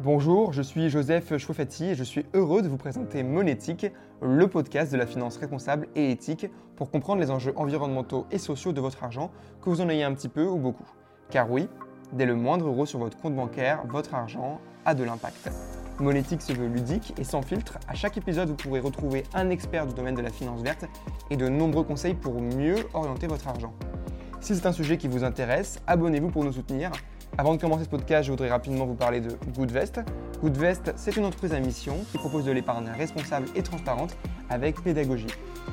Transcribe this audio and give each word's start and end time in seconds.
Bonjour, 0.00 0.52
je 0.52 0.60
suis 0.60 0.90
Joseph 0.90 1.36
Chouafati 1.38 1.84
et 1.84 1.94
je 1.94 2.02
suis 2.02 2.26
heureux 2.34 2.62
de 2.62 2.68
vous 2.68 2.76
présenter 2.76 3.22
Monétique, 3.22 3.86
le 4.20 4.48
podcast 4.48 4.90
de 4.90 4.96
la 4.96 5.06
finance 5.06 5.36
responsable 5.36 5.86
et 5.94 6.10
éthique 6.10 6.50
pour 6.74 6.90
comprendre 6.90 7.20
les 7.20 7.30
enjeux 7.30 7.52
environnementaux 7.54 8.26
et 8.32 8.38
sociaux 8.38 8.72
de 8.72 8.80
votre 8.80 9.04
argent, 9.04 9.30
que 9.62 9.70
vous 9.70 9.80
en 9.80 9.88
ayez 9.88 10.02
un 10.02 10.12
petit 10.12 10.28
peu 10.28 10.44
ou 10.44 10.56
beaucoup. 10.56 10.84
Car 11.30 11.48
oui, 11.48 11.68
dès 12.12 12.26
le 12.26 12.34
moindre 12.34 12.66
euro 12.66 12.86
sur 12.86 12.98
votre 12.98 13.16
compte 13.16 13.36
bancaire, 13.36 13.84
votre 13.86 14.14
argent 14.14 14.60
a 14.84 14.96
de 14.96 15.04
l'impact. 15.04 15.48
Monétique 16.00 16.42
se 16.42 16.52
veut 16.52 16.66
ludique 16.66 17.14
et 17.16 17.24
sans 17.24 17.42
filtre. 17.42 17.78
À 17.86 17.94
chaque 17.94 18.16
épisode, 18.16 18.48
vous 18.48 18.56
pourrez 18.56 18.80
retrouver 18.80 19.22
un 19.32 19.48
expert 19.48 19.86
du 19.86 19.94
domaine 19.94 20.16
de 20.16 20.22
la 20.22 20.30
finance 20.30 20.60
verte 20.62 20.86
et 21.30 21.36
de 21.36 21.48
nombreux 21.48 21.84
conseils 21.84 22.14
pour 22.14 22.40
mieux 22.40 22.78
orienter 22.94 23.28
votre 23.28 23.46
argent. 23.46 23.72
Si 24.40 24.56
c'est 24.56 24.66
un 24.66 24.72
sujet 24.72 24.98
qui 24.98 25.06
vous 25.06 25.22
intéresse, 25.22 25.80
abonnez-vous 25.86 26.30
pour 26.30 26.42
nous 26.42 26.52
soutenir. 26.52 26.90
Avant 27.36 27.52
de 27.56 27.60
commencer 27.60 27.82
ce 27.82 27.88
podcast, 27.88 28.26
je 28.26 28.30
voudrais 28.30 28.48
rapidement 28.48 28.86
vous 28.86 28.94
parler 28.94 29.20
de 29.20 29.30
Goodvest. 29.56 30.00
Goodvest, 30.40 30.92
c'est 30.94 31.16
une 31.16 31.24
entreprise 31.24 31.52
à 31.52 31.58
mission 31.58 31.96
qui 32.12 32.18
propose 32.18 32.44
de 32.44 32.52
l'épargne 32.52 32.88
responsable 32.96 33.48
et 33.56 33.62
transparente 33.62 34.16
avec 34.50 34.80
pédagogie. 34.84 35.26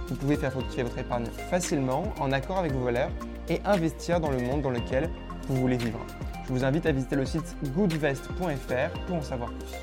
Vous 0.07 0.15
pouvez 0.15 0.37
faire 0.37 0.51
fructifier 0.51 0.81
votre 0.81 0.97
épargne 0.97 1.27
facilement, 1.51 2.05
en 2.19 2.31
accord 2.31 2.57
avec 2.57 2.71
vos 2.71 2.83
valeurs, 2.83 3.11
et 3.47 3.61
investir 3.63 4.19
dans 4.19 4.31
le 4.31 4.39
monde 4.39 4.63
dans 4.63 4.71
lequel 4.71 5.07
vous 5.47 5.55
voulez 5.55 5.77
vivre. 5.77 5.99
Je 6.47 6.53
vous 6.53 6.63
invite 6.65 6.87
à 6.87 6.91
visiter 6.93 7.15
le 7.15 7.27
site 7.27 7.55
goodvest.fr 7.75 9.05
pour 9.05 9.17
en 9.17 9.21
savoir 9.21 9.51
plus. 9.51 9.75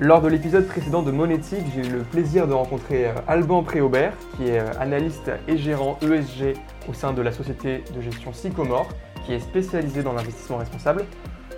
Lors 0.00 0.22
de 0.22 0.28
l'épisode 0.28 0.66
précédent 0.66 1.02
de 1.02 1.12
Monétique, 1.12 1.66
j'ai 1.72 1.86
eu 1.86 1.92
le 1.92 2.02
plaisir 2.02 2.48
de 2.48 2.54
rencontrer 2.54 3.06
euh, 3.06 3.14
Alban 3.28 3.62
Préaubert, 3.62 4.14
qui 4.36 4.48
est 4.48 4.58
euh, 4.58 4.72
analyste 4.80 5.30
et 5.46 5.58
gérant 5.58 5.98
ESG 6.00 6.56
au 6.88 6.94
sein 6.94 7.12
de 7.12 7.20
la 7.20 7.30
société 7.30 7.84
de 7.94 8.00
gestion 8.00 8.32
Sycomore, 8.32 8.88
qui 9.30 9.36
est 9.36 9.38
spécialisée 9.38 10.02
dans 10.02 10.12
l'investissement 10.12 10.56
responsable. 10.56 11.04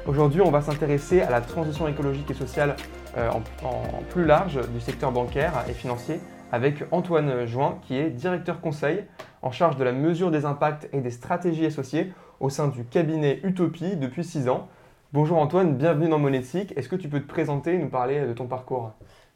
Aujourd'hui, 0.07 0.43
on 0.43 0.51
va 0.51 0.61
s'intéresser 0.61 1.23
à 1.23 1.31
la 1.31 1.41
transition 1.41 1.89
écologique 1.89 2.31
et 2.31 2.35
sociale 2.35 2.77
euh, 3.17 3.31
en, 3.65 4.03
plus 4.11 4.27
large 4.27 4.61
du 4.69 4.79
secteur 4.79 5.11
bancaire 5.11 5.65
et 5.71 5.73
financier 5.73 6.21
avec 6.51 6.85
Antoine 6.91 7.47
Join, 7.47 7.79
qui 7.81 7.97
est 7.97 8.11
directeur 8.11 8.61
conseil 8.61 9.07
en 9.41 9.53
charge 9.53 9.79
de 9.79 9.85
la 9.85 9.93
mesure 9.93 10.31
des 10.31 10.45
impacts 10.45 10.87
et 10.93 11.01
des 11.01 11.11
stratégies 11.11 11.65
associées 11.65 12.13
au 12.41 12.51
sein 12.51 12.69
du 12.69 12.85
cabinet 12.85 13.41
Utopie 13.43 13.97
depuis 13.97 14.23
6 14.23 14.51
ans. 14.51 14.69
Bonjour 15.15 15.39
Antoine, 15.39 15.75
bienvenue 15.75 16.11
dans 16.11 16.19
Monétique. 16.19 16.75
Est-ce 16.77 16.91
que 16.91 16.97
tu 16.97 17.09
peux 17.09 17.21
te 17.21 17.27
présenter 17.29 17.73
et 17.73 17.79
nous 17.79 17.89
parler 17.89 18.27
de 18.27 18.35
ton 18.35 18.49
parcours? 18.49 18.93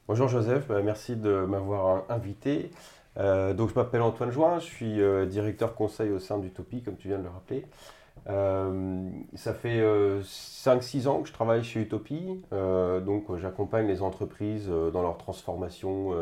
Bonjour 0.08 0.28
Joseph, 0.28 0.68
bah, 0.68 0.82
merci 0.84 1.16
de 1.16 1.46
m'avoir 1.48 2.02
invité. 2.10 2.70
Euh, 3.16 3.54
donc 3.54 3.70
je 3.70 3.74
m'appelle 3.74 4.02
Antoine 4.02 4.30
Join, 4.30 4.58
je 4.58 4.66
suis 4.66 5.00
euh, 5.00 5.24
directeur 5.24 5.74
conseil 5.74 6.10
au 6.10 6.18
sein 6.18 6.36
d'Utopie, 6.36 6.82
comme 6.82 6.96
tu 6.96 7.08
viens 7.08 7.16
de 7.16 7.22
le 7.22 7.30
rappeler. 7.30 7.64
Euh, 8.28 9.10
ça 9.34 9.54
fait 9.54 9.80
5-6 9.80 11.06
ans 11.06 11.22
que 11.22 11.28
je 11.28 11.32
travaille 11.32 11.62
chez 11.62 11.80
Utopie, 11.80 12.40
donc 12.50 13.36
j'accompagne 13.36 13.86
les 13.86 14.02
entreprises 14.02 14.68
dans 14.68 15.02
leur 15.02 15.16
transformation 15.16 16.12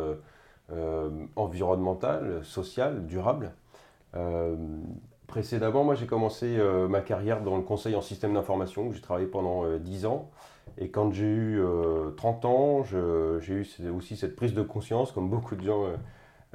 environnementale, 1.37 2.45
sociale, 2.45 3.07
durable. 3.07 3.53
Précédemment, 5.27 5.85
moi 5.85 5.95
j'ai 5.95 6.07
commencé 6.07 6.57
euh, 6.59 6.87
ma 6.87 7.01
carrière 7.01 7.43
dans 7.43 7.57
le 7.57 7.63
conseil 7.63 7.97
en 7.97 8.03
système 8.03 8.35
d'information, 8.35 8.93
j'ai 8.93 9.01
travaillé 9.01 9.27
pendant 9.27 9.67
10 9.79 10.05
euh, 10.05 10.09
ans. 10.09 10.31
Et 10.79 10.91
quand 10.91 11.13
j'ai 11.13 11.27
eu 11.27 11.63
30 12.17 12.45
euh, 12.45 12.49
ans, 12.49 12.85
j'ai 13.41 13.55
eu 13.55 13.91
aussi 13.91 14.17
cette 14.17 14.37
prise 14.37 14.55
de 14.55 14.63
conscience, 14.63 15.13
comme 15.13 15.29
beaucoup 15.31 15.57
de 15.57 15.63
gens 15.63 15.87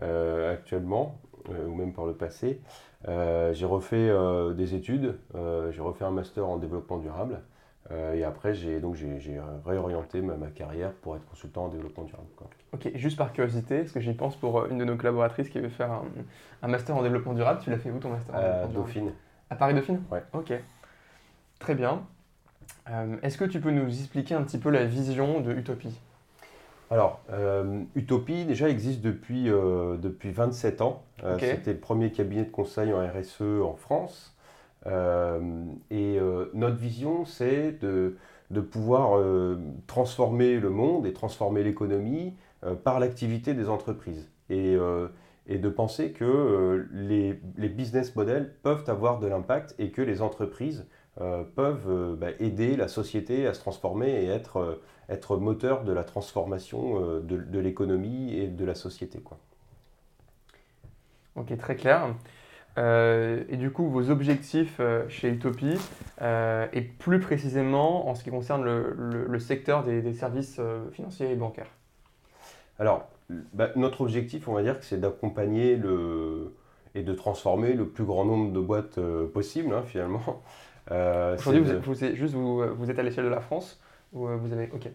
actuellement, 0.02 1.20
ou 1.50 1.74
même 1.74 1.94
par 1.94 2.06
le 2.06 2.14
passé. 2.14 2.62
J'ai 3.08 3.66
refait 3.66 4.12
des 4.56 4.76
études, 4.76 5.18
j'ai 5.34 5.82
refait 5.82 6.06
un 6.06 6.12
master 6.12 6.48
en 6.48 6.58
développement 6.58 6.98
durable. 6.98 7.42
Euh, 7.92 8.14
et 8.14 8.24
après, 8.24 8.54
j'ai 8.54 8.80
donc 8.80 8.96
j'ai 8.96 9.40
réorienté 9.66 10.22
ma, 10.22 10.36
carrière 10.48 10.92
pour 10.94 11.16
être 11.16 11.26
consultant 11.26 11.66
en 11.66 11.70
développement 11.70 12.04
durable. 12.04 12.28
Ok, 12.72 12.92
juste 12.96 13.18
par 13.18 13.34
curiosité, 13.34 13.80
parce 13.80 13.92
que 13.92 14.00
j'y 14.00 14.14
pense 14.14 14.36
pour 14.36 14.60
euh, 14.60 14.68
une 14.70 14.78
de 14.78 14.86
nos 14.86 14.96
collaboratrices 14.96 15.50
qui 15.50 15.60
veut 15.60 15.70
faire 15.70 16.04
un, 16.62 16.68
master 16.68 16.96
en 16.96 17.02
développement 17.02 17.34
durable. 17.34 17.62
Tu 17.64 17.70
l'as 17.72 17.80
fait 17.80 17.90
où 17.90 18.00
ton 18.00 18.10
master 18.10 18.36
À 18.36 18.68
Dauphine. 18.68 19.12
À 19.50 19.56
Paris 19.56 19.74
Dauphine? 19.74 20.02
Ouais. 20.12 20.24
Ok, 20.34 20.54
très 21.58 21.74
bien. 21.74 22.04
Euh, 22.92 23.18
est-ce 23.24 23.38
que 23.38 23.46
tu 23.46 23.60
peux 23.60 23.72
nous 23.72 23.88
expliquer 23.88 24.36
un 24.36 24.44
petit 24.44 24.60
peu 24.60 24.70
la 24.70 24.86
vision 24.86 25.42
de 25.42 25.52
Utopie? 25.52 26.00
Alors, 26.90 27.22
Utopie 27.96 28.46
déjà 28.46 28.70
existe 28.70 29.02
depuis, 29.02 29.46
depuis 29.46 30.32
27 30.32 30.82
ans. 30.82 31.04
C'était 31.40 31.74
le 31.74 31.80
premier 31.80 32.12
cabinet 32.12 32.44
de 32.44 32.50
conseil 32.50 32.92
en 32.94 33.00
RSE 33.00 33.62
en 33.64 33.76
France. 33.76 34.36
Euh, 34.88 35.40
et 35.92 36.18
euh, 36.20 36.46
notre 36.54 36.78
vision, 36.78 37.26
c'est 37.26 37.74
de, 37.82 38.16
de, 38.50 38.62
pouvoir 38.62 39.18
euh, 39.18 39.58
transformer 39.88 40.60
le 40.60 40.70
monde 40.70 41.06
et 41.06 41.14
transformer 41.14 41.64
l'économie 41.64 42.34
par 42.84 43.00
l'activité 43.00 43.54
des 43.54 43.70
entreprises. 43.70 44.30
Et, 44.50 44.76
et, 45.48 45.58
de 45.60 45.70
penser 45.70 46.12
que 46.12 46.86
les, 46.92 47.40
les, 47.56 47.70
business 47.70 48.18
models 48.18 48.54
peuvent 48.64 48.84
avoir 48.88 49.20
de 49.20 49.28
l'impact 49.28 49.76
et 49.80 49.92
que 49.92 50.02
les 50.02 50.22
entreprises 50.22 50.86
peuvent 51.56 52.18
bah, 52.20 52.32
aider 52.40 52.76
la 52.76 52.90
société 52.90 53.48
à 53.48 53.54
se 53.54 53.62
transformer 53.62 54.10
et 54.10 54.28
être, 54.28 54.82
être 55.10 55.38
moteur 55.38 55.84
de 55.84 55.92
la 55.92 56.04
transformation 56.04 57.00
de, 57.22 57.38
de 57.38 57.60
l'économie 57.60 58.36
et 58.36 58.48
de 58.48 58.66
la 58.66 58.76
société. 58.76 59.20
Quoi. 59.20 59.38
Ok, 61.36 61.58
très 61.58 61.76
clair. 61.76 62.14
Euh, 62.78 63.44
et 63.50 63.58
du 63.58 63.72
coup, 63.72 63.90
vos 63.90 64.10
objectifs 64.10 64.78
euh, 64.80 65.08
chez 65.10 65.30
Utopie, 65.30 65.78
euh, 66.22 66.68
et 66.72 66.82
plus 66.82 67.20
précisément 67.20 68.08
en 68.08 68.16
ce 68.16 68.24
qui 68.24 68.30
concerne 68.30 68.64
le, 68.64 69.40
secteur 69.40 69.84
des, 69.84 70.14
services 70.14 70.62
financiers 70.92 71.32
et 71.32 71.36
bancaires 71.36 71.72
Alors, 72.78 73.08
bah, 73.54 73.70
notre 73.76 74.02
objectif, 74.02 74.48
on 74.48 74.54
va 74.54 74.64
dire 74.64 74.80
que 74.80 74.86
c'est 74.86 75.00
d'accompagner 75.00 75.76
le, 75.76 76.54
et 76.96 77.04
de 77.04 77.14
transformer 77.14 77.74
le 77.74 77.88
plus 77.88 78.06
grand 78.06 78.26
nombre 78.26 78.52
de 78.52 78.60
boîtes 78.60 79.00
possible, 79.34 79.74
hein, 79.74 79.84
finalement. 79.86 80.42
Aujourd'hui, 80.92 81.62
vous, 81.84 81.94
juste, 81.94 82.34
vous, 82.34 82.64
vous, 82.76 82.90
êtes 82.90 82.98
à 82.98 83.04
l'échelle 83.04 83.26
de 83.26 83.30
la 83.30 83.42
France 83.42 83.80
ou 84.14 84.28
vous 84.28 84.54
avez... 84.54 84.70
Ok. 84.72 84.90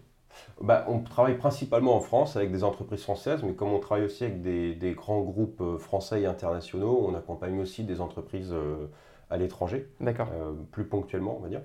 Bah, 0.60 0.84
on 0.88 1.00
travaille 1.00 1.36
principalement 1.36 1.96
en 1.96 2.00
France 2.00 2.36
avec 2.36 2.50
des 2.50 2.64
entreprises 2.64 3.02
françaises, 3.02 3.42
mais 3.42 3.54
comme 3.54 3.72
on 3.72 3.78
travaille 3.78 4.04
aussi 4.04 4.24
avec 4.24 4.42
des, 4.42 4.94
grands 4.96 5.20
groupes 5.20 5.60
euh, 5.60 5.78
français 5.78 6.22
et 6.22 6.26
internationaux, 6.26 7.04
on 7.06 7.14
accompagne 7.14 7.60
aussi 7.60 7.84
des 7.84 8.00
entreprises 8.00 8.52
euh, 8.52 8.86
à 9.30 9.36
l'étranger, 9.36 9.88
euh, 10.02 10.52
plus 10.70 10.84
ponctuellement, 10.84 11.36
on 11.38 11.40
va 11.40 11.48
dire. 11.48 11.62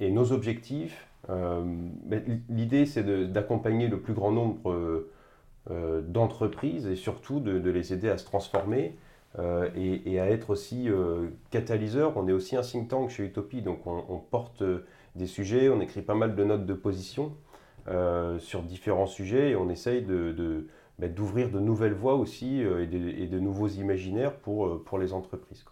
et 0.00 0.10
nos 0.10 0.32
objectifs, 0.32 1.06
l'idée 2.48 2.86
c'est 2.86 3.04
d'accompagner 3.30 3.88
le 3.88 4.00
plus 4.00 4.14
grand 4.14 4.32
nombre 4.32 5.04
d'entreprises 5.68 6.86
et 6.86 6.96
surtout 6.96 7.40
de, 7.40 7.70
les 7.70 7.92
aider 7.92 8.08
à 8.08 8.18
se 8.18 8.24
transformer 8.24 8.96
et, 9.76 10.20
à 10.20 10.26
être 10.26 10.50
aussi 10.50 10.88
catalyseurs. 11.50 12.16
On 12.16 12.26
est 12.26 12.32
aussi 12.32 12.56
un 12.56 12.62
think 12.62 12.88
tank 12.88 13.10
chez 13.10 13.24
Utopie, 13.24 13.62
donc 13.62 13.86
on, 13.86 14.04
on 14.08 14.18
porte 14.18 14.64
des 15.14 15.26
sujets, 15.26 15.68
on 15.68 15.80
écrit 15.80 16.02
pas 16.02 16.14
mal 16.14 16.34
de 16.34 16.44
notes 16.44 16.66
de 16.66 16.74
position 16.74 17.34
euh, 17.88 18.38
sur 18.38 18.62
différents 18.62 19.06
sujets 19.06 19.50
et 19.50 19.56
on 19.56 19.68
essaye 19.68 20.02
de, 20.02 20.66
bah, 20.98 21.08
d'ouvrir 21.08 21.50
de, 21.50 21.58
nouvelles 21.58 21.94
voies 21.94 22.14
aussi 22.14 22.64
euh, 22.64 22.82
et, 22.82 23.26
de, 23.26 23.38
nouveaux 23.38 23.68
imaginaires 23.68 24.34
pour, 24.34 24.66
euh, 24.66 24.82
pour 24.84 24.98
les 24.98 25.12
entreprises. 25.12 25.64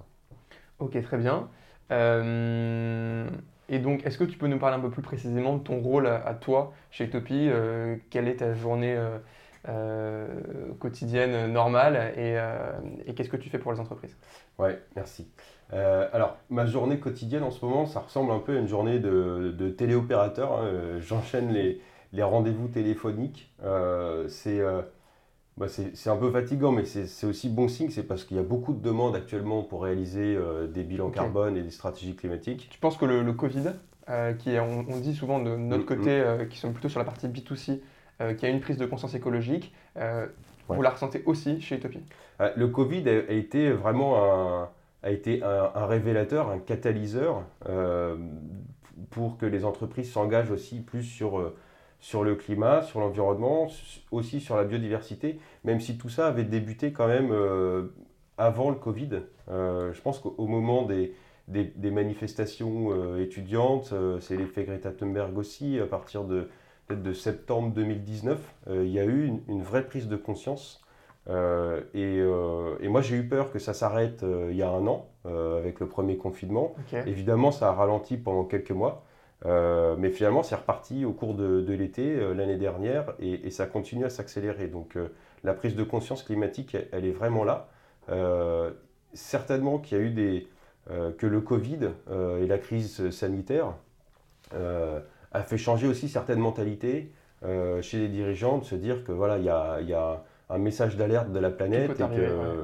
Ok, 0.79 1.01
très 1.03 1.19
bien. 1.19 1.49
et 1.91 3.79
donc, 3.79 4.05
est-ce 4.05 4.19
que 4.19 4.25
tu 4.25 4.39
peux 4.39 4.49
nous 4.49 4.59
parler 4.59 4.77
un 4.77 4.81
peu 4.81 4.91
plus 4.91 5.03
précisément 5.03 5.57
de 5.57 5.63
ton 5.63 5.81
rôle 5.81 6.07
à, 6.07 6.35
toi 6.35 6.73
chez 6.91 7.05
Utopie 7.05 7.49
Quelle 8.11 8.29
est 8.29 8.37
ta 8.37 8.55
journée 8.55 8.97
quotidienne 10.79 11.53
normale 11.53 12.13
et, 12.17 12.37
et 13.07 13.15
qu'est-ce 13.15 13.29
que 13.29 13.37
tu 13.37 13.51
fais 13.51 13.59
pour 13.59 13.73
les 13.73 13.81
entreprises 13.81 14.17
Ouais, 14.59 14.81
merci. 14.97 15.27
Euh, 15.73 16.09
alors, 16.13 16.37
ma 16.49 16.67
journée 16.67 16.99
quotidienne 16.99 17.43
en 17.43 17.51
ce 17.51 17.65
moment, 17.65 17.87
ça 17.87 18.01
ressemble 18.01 18.33
un 18.33 18.39
peu 18.39 18.57
à 18.57 18.61
une 18.61 18.69
journée 18.69 18.99
de, 18.99 19.55
de 19.57 19.69
téléopérateur. 19.69 20.53
Hein. 20.53 20.65
Euh, 20.65 21.01
j'enchaîne 21.01 21.53
les, 21.53 21.81
les 22.13 22.23
rendez-vous 22.23 22.69
téléphoniques. 22.69 23.53
Euh, 23.63 24.29
bah, 25.57 25.67
c'est 25.69 26.09
un 26.09 26.17
peu 26.17 26.31
fatigant, 26.31 26.73
mais 26.73 26.85
c'est 26.85 27.27
aussi 27.27 27.49
bon 27.51 27.69
signe. 27.69 27.91
C'est 27.91 28.03
parce 28.03 28.25
qu'il 28.25 28.37
y 28.37 28.41
a 28.41 28.45
beaucoup 28.45 28.73
de 28.73 28.81
demandes 28.81 29.15
actuellement 29.15 29.63
pour 29.63 29.83
réaliser 29.83 30.39
des 30.73 30.85
bilans 30.85 31.11
carbone 31.11 31.57
et 31.57 31.63
des 31.63 31.71
stratégies 31.71 32.17
climatiques. 32.17 32.69
Tu 32.71 32.79
penses 32.79 32.97
que 32.97 33.05
le, 33.05 33.33
Covid, 33.35 33.73
qui 34.39 34.53
est, 34.53 34.61
on, 34.61 34.83
dit 35.01 35.15
souvent 35.15 35.39
de 35.39 35.57
notre 35.57 35.83
mm, 35.83 35.87
côté, 35.87 36.23
mm. 36.23 36.49
qui 36.49 36.59
sont 36.59 36.73
plutôt 36.73 36.89
sur 36.89 36.99
la 36.99 37.05
partie 37.05 37.29
B2C, 37.29 37.81
qui 38.39 38.47
a 38.47 38.49
une 38.49 38.61
prise 38.61 38.77
de 38.77 38.87
conscience 38.87 39.15
écologique, 39.15 39.75
vous 40.69 40.83
la 40.83 40.91
ressentez 40.91 41.23
aussi 41.27 41.61
chez 41.61 41.77
Utopie? 41.77 42.03
Le 42.39 42.69
Covid 42.69 43.09
a 43.09 43.33
été 43.33 43.71
vraiment 43.71 44.25
un 44.25 44.69
a 45.03 45.11
été 45.11 45.43
un, 45.43 45.87
révélateur, 45.87 46.51
un 46.51 46.59
catalyseur 46.59 47.43
euh, 47.69 48.17
pour 49.11 49.39
que 49.39 49.47
les 49.47 49.65
entreprises 49.65 50.13
s'engagent 50.13 50.51
aussi 50.51 50.81
plus 50.81 51.03
sur, 51.03 51.39
euh, 51.39 51.57
sur 52.01 52.23
le 52.23 52.35
climat, 52.35 52.83
sur 52.83 53.01
l'environnement, 53.01 53.69
aussi 54.11 54.41
sur 54.41 54.57
la 54.57 54.65
biodiversité, 54.65 55.39
même 55.65 55.81
si 55.81 55.97
tout 55.97 56.11
ça 56.11 56.27
avait 56.27 56.45
débuté 56.45 56.93
quand 56.93 57.09
même 57.09 57.31
euh, 57.33 57.95
avant 58.37 58.71
le 58.71 58.77
Covid. 58.77 59.23
je 59.49 60.01
pense 60.01 60.19
qu'au 60.19 60.47
moment 60.47 60.83
des, 60.85 61.15
des, 61.49 61.91
manifestations 61.91 63.17
étudiantes, 63.19 63.93
c'est 64.21 64.35
l'effet 64.37 64.65
Greta 64.65 64.93
Thunberg 64.93 65.37
aussi, 65.37 65.79
à 65.79 65.85
partir 65.85 66.25
de, 66.25 66.49
de 66.97 67.13
septembre 67.13 67.73
2019, 67.75 68.39
il 68.71 68.89
y 68.89 68.99
a 68.99 69.05
eu 69.05 69.33
une, 69.49 69.63
vraie 69.63 69.85
prise 69.85 70.09
de 70.09 70.17
conscience. 70.17 70.85
Et, 71.29 72.23
moi, 72.83 73.01
j'ai 73.01 73.17
eu 73.17 73.29
peur 73.29 73.53
que 73.53 73.59
ça 73.59 73.75
s'arrête 73.75 74.25
il 74.51 74.57
y 74.57 74.63
a 74.63 74.71
un 74.71 74.87
an, 74.87 75.09
avec 75.25 75.81
le 75.81 75.87
premier 75.87 76.17
confinement. 76.17 76.75
Évidemment, 77.07 77.51
ça 77.51 77.69
a 77.69 77.73
ralenti 77.73 78.17
pendant 78.17 78.45
quelques 78.45 78.73
mois. 78.73 79.05
Euh, 79.47 79.97
mais 79.99 80.11
finalement, 80.11 80.43
c'est 80.43 80.55
reparti 80.55 81.05
au 81.05 81.13
cours 81.13 81.35
de, 81.35 81.73
l'été 81.73 82.17
euh, 82.17 82.35
l'année 82.35 82.59
dernière 82.59 83.15
et, 83.21 83.51
ça 83.51 83.67
continue 83.67 84.05
à 84.05 84.11
s'accélérer. 84.11 84.69
Donc 84.69 84.97
euh, 84.97 85.09
la 85.45 85.55
prise 85.55 85.75
de 85.75 85.83
conscience 85.83 86.23
climatique, 86.23 86.77
elle, 86.93 87.05
est 87.05 87.13
vraiment 87.13 87.45
là. 87.45 87.69
certainement 89.13 89.79
qu'il 89.79 89.99
y 89.99 90.01
a 90.01 90.05
eu 90.05 90.11
des, 90.11 90.49
que 91.19 91.27
le 91.27 91.41
Covid 91.41 91.91
et 92.11 92.47
la 92.47 92.59
crise 92.59 93.11
sanitaire 93.11 93.75
a 95.33 95.43
fait 95.43 95.59
changer 95.59 95.87
aussi 95.87 96.09
certaines 96.09 96.41
mentalités 96.41 97.13
chez 97.81 97.99
les 97.99 98.09
dirigeants 98.09 98.59
de 98.59 98.65
se 98.65 98.75
dire 98.75 99.03
que 99.05 99.13
voilà, 99.13 99.39
il 99.39 99.45
y 99.45 99.49
a, 99.95 100.25
un 100.51 100.59
message 100.59 100.97
d'alerte 100.97 101.33
de 101.33 101.39
la 101.39 101.51
planète 101.51 101.93
et 101.93 102.17
que 102.17 102.63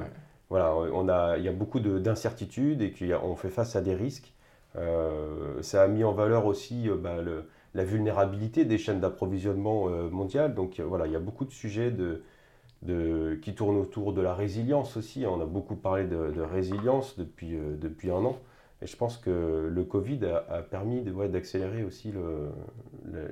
voilà, 0.49 0.75
on 0.75 1.09
a, 1.09 1.37
il 1.37 1.43
y 1.43 1.47
a 1.47 1.51
beaucoup 1.51 1.79
d'incertitudes 1.79 2.81
et 2.81 2.91
qu'on 2.91 3.35
fait 3.35 3.49
face 3.49 3.75
à 3.75 3.81
des 3.81 3.95
risques. 3.95 4.33
Euh, 4.77 5.61
ça 5.61 5.83
a 5.83 5.87
mis 5.87 6.03
en 6.03 6.11
valeur 6.11 6.45
aussi 6.45 6.89
euh, 6.89 6.95
bah, 6.95 7.17
la 7.73 7.83
vulnérabilité 7.83 8.63
des 8.65 8.77
chaînes 8.77 8.99
d'approvisionnement 8.99 9.87
euh, 9.89 10.09
mondiales. 10.09 10.53
Donc 10.53 10.79
voilà, 10.79 11.07
il 11.07 11.13
y 11.13 11.15
a 11.15 11.19
beaucoup 11.19 11.45
de 11.45 11.51
sujets 11.51 11.93
qui 13.41 13.55
tournent 13.55 13.77
autour 13.77 14.13
de 14.13 14.21
la 14.21 14.33
résilience 14.33 14.97
aussi. 14.97 15.25
On 15.25 15.41
a 15.41 15.45
beaucoup 15.45 15.75
parlé 15.75 16.05
de, 16.05 16.41
résilience 16.41 17.17
depuis, 17.17 17.57
depuis 17.79 18.11
un 18.11 18.23
an. 18.23 18.37
Et 18.81 18.87
je 18.87 18.95
pense 18.95 19.17
que 19.17 19.69
le 19.71 19.83
Covid 19.83 20.19
a, 20.25 20.61
permis 20.61 21.01
d'accélérer 21.01 21.83
aussi 21.83 22.13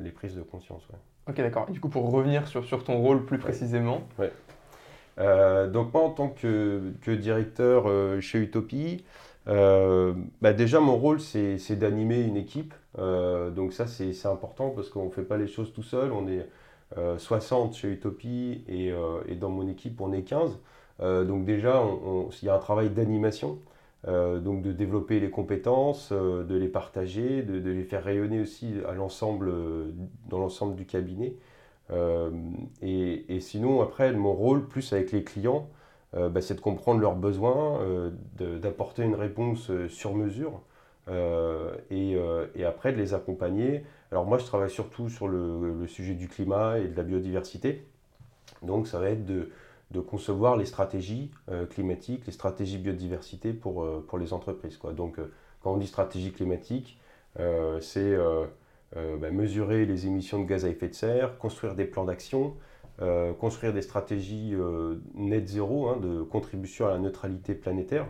les 0.02 0.12
prises 0.12 0.36
de 0.36 0.42
conscience. 0.42 0.88
Ok, 1.28 1.38
d'accord. 1.38 1.70
Du 1.70 1.80
coup, 1.80 1.90
pour 1.90 2.10
revenir 2.12 2.48
sur, 2.48 2.66
sur 2.66 2.84
ton 2.84 2.98
rôle 2.98 3.26
plus 3.26 3.38
précisément. 3.38 4.02
Ouais. 4.18 4.32
donc 5.70 5.94
moi, 5.94 6.04
en 6.04 6.10
tant 6.10 6.30
que, 6.30 6.94
que 7.02 7.12
directeur 7.12 7.86
chez 8.22 8.40
Utopie, 8.40 9.04
euh, 9.48 10.14
bah 10.42 10.54
déjà, 10.54 10.80
mon 10.80 10.98
rôle, 10.98 11.20
c'est 11.20 11.76
d'animer 11.76 12.22
une 12.22 12.38
équipe. 12.38 12.74
Euh, 12.98 13.52
donc 13.52 13.74
ça, 13.74 13.88
c'est 13.88 14.26
important 14.26 14.70
parce 14.70 14.90
qu'on 14.90 15.06
ne 15.06 15.12
fait 15.12 15.24
pas 15.24 15.38
les 15.38 15.48
choses 15.48 15.74
tout 15.74 15.84
seul. 15.84 16.12
On 16.12 16.28
est 16.28 16.48
60 17.18 17.72
euh, 17.72 17.74
chez 17.76 17.90
Utopie 17.90 18.64
et, 18.68 18.94
et, 19.28 19.36
dans 19.36 19.50
mon 19.50 19.68
équipe, 19.68 20.00
on 20.02 20.14
est 20.14 20.24
15. 20.24 20.60
donc 21.00 21.46
déjà, 21.46 21.84
il 22.42 22.46
y 22.46 22.50
a 22.50 22.56
un 22.56 22.60
travail 22.60 22.90
d'animation. 22.90 23.60
Donc 24.08 24.62
de 24.62 24.72
développer 24.72 25.20
les 25.20 25.32
compétences, 25.32 26.12
de 26.12 26.56
les 26.56 26.68
partager, 26.68 27.42
de, 27.42 27.72
les 27.72 27.84
faire 27.84 28.04
rayonner 28.04 28.40
aussi 28.40 28.76
à 28.88 28.94
l'ensemble, 28.94 29.52
dans 30.30 30.40
l'ensemble 30.40 30.76
du 30.76 30.86
cabinet. 30.86 31.36
Et, 32.82 33.40
sinon, 33.40 33.82
après, 33.82 34.12
mon 34.14 34.34
rôle, 34.34 34.68
plus 34.68 34.94
avec 34.94 35.12
les 35.12 35.24
clients, 35.24 35.70
euh, 36.16 36.30
bah, 36.30 36.42
c'est 36.42 36.56
de 36.56 36.62
comprendre 36.62 37.02
leurs 37.02 37.16
besoins, 37.16 37.82
euh, 37.82 38.12
d'apporter 38.38 39.04
une 39.04 39.16
réponse 39.16 39.70
euh, 39.70 39.90
sur 39.90 40.16
mesure 40.16 40.62
et, 41.92 42.18
après 42.66 42.92
de 42.92 42.98
les 42.98 43.14
accompagner. 43.14 43.84
Alors 44.12 44.26
moi, 44.26 44.38
je 44.38 44.46
travaille 44.46 44.70
surtout 44.70 45.10
sur 45.10 45.28
le, 45.28 45.86
sujet 45.88 46.14
du 46.14 46.28
climat 46.28 46.80
et 46.80 46.88
de 46.88 46.98
la 46.98 47.04
biodiversité. 47.04 47.86
Donc 48.64 48.88
ça 48.88 49.00
va 49.00 49.10
être 49.10 49.26
de, 49.26 49.50
de 49.92 50.00
concevoir 50.00 50.58
les 50.58 50.66
stratégies 50.66 51.32
climatiques, 51.70 52.26
les 52.26 52.34
stratégies 52.34 52.78
biodiversité 52.78 53.54
pour, 53.54 53.88
pour 54.08 54.18
les 54.18 54.34
entreprises. 54.34 54.80
Donc 54.96 55.20
quand 55.62 55.74
on 55.74 55.78
dit 55.78 55.88
stratégie 55.88 56.32
climatique, 56.32 57.00
c'est 57.82 58.18
bah, 58.96 59.30
mesurer 59.32 59.86
les 59.86 60.08
émissions 60.08 60.42
de 60.42 60.46
gaz 60.46 60.66
à 60.66 60.70
effet 60.70 60.90
de 60.90 60.96
serre, 60.96 61.38
construire 61.38 61.76
des 61.76 61.86
plans 61.86 62.06
d'action, 62.06 62.56
euh, 63.02 63.34
construire 63.34 63.74
des 63.74 63.82
stratégies 63.82 64.52
euh, 64.54 64.96
net 65.16 65.50
zéro 65.50 65.90
hein, 65.90 65.98
de 65.98 66.24
contribution 66.24 66.88
à 66.88 66.92
la 66.92 67.00
neutralité 67.00 67.54
planétaire, 67.54 68.08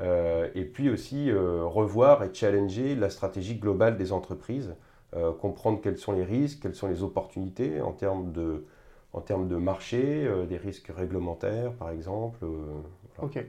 euh, 0.00 0.48
et 0.54 0.64
puis 0.64 0.88
aussi 0.88 1.30
revoir 1.30 2.24
et 2.24 2.32
challenger 2.32 2.94
la 2.94 3.10
stratégie 3.10 3.56
globale 3.56 3.96
des 3.96 4.12
entreprises, 4.12 4.74
comprendre 5.40 5.80
quels 5.80 5.98
sont 5.98 6.10
les 6.10 6.24
risques, 6.24 6.60
quelles 6.62 6.74
sont 6.74 6.88
les 6.88 7.04
opportunités 7.04 7.80
en 7.80 7.92
termes 7.92 8.32
de, 8.32 8.64
en 9.14 9.20
termes 9.20 9.48
de 9.48 9.56
marché, 9.56 10.28
des 10.48 10.58
risques 10.58 10.92
réglementaires 10.94 11.72
par 11.72 11.90
exemple. 11.90 12.44
Ok, 13.18 13.42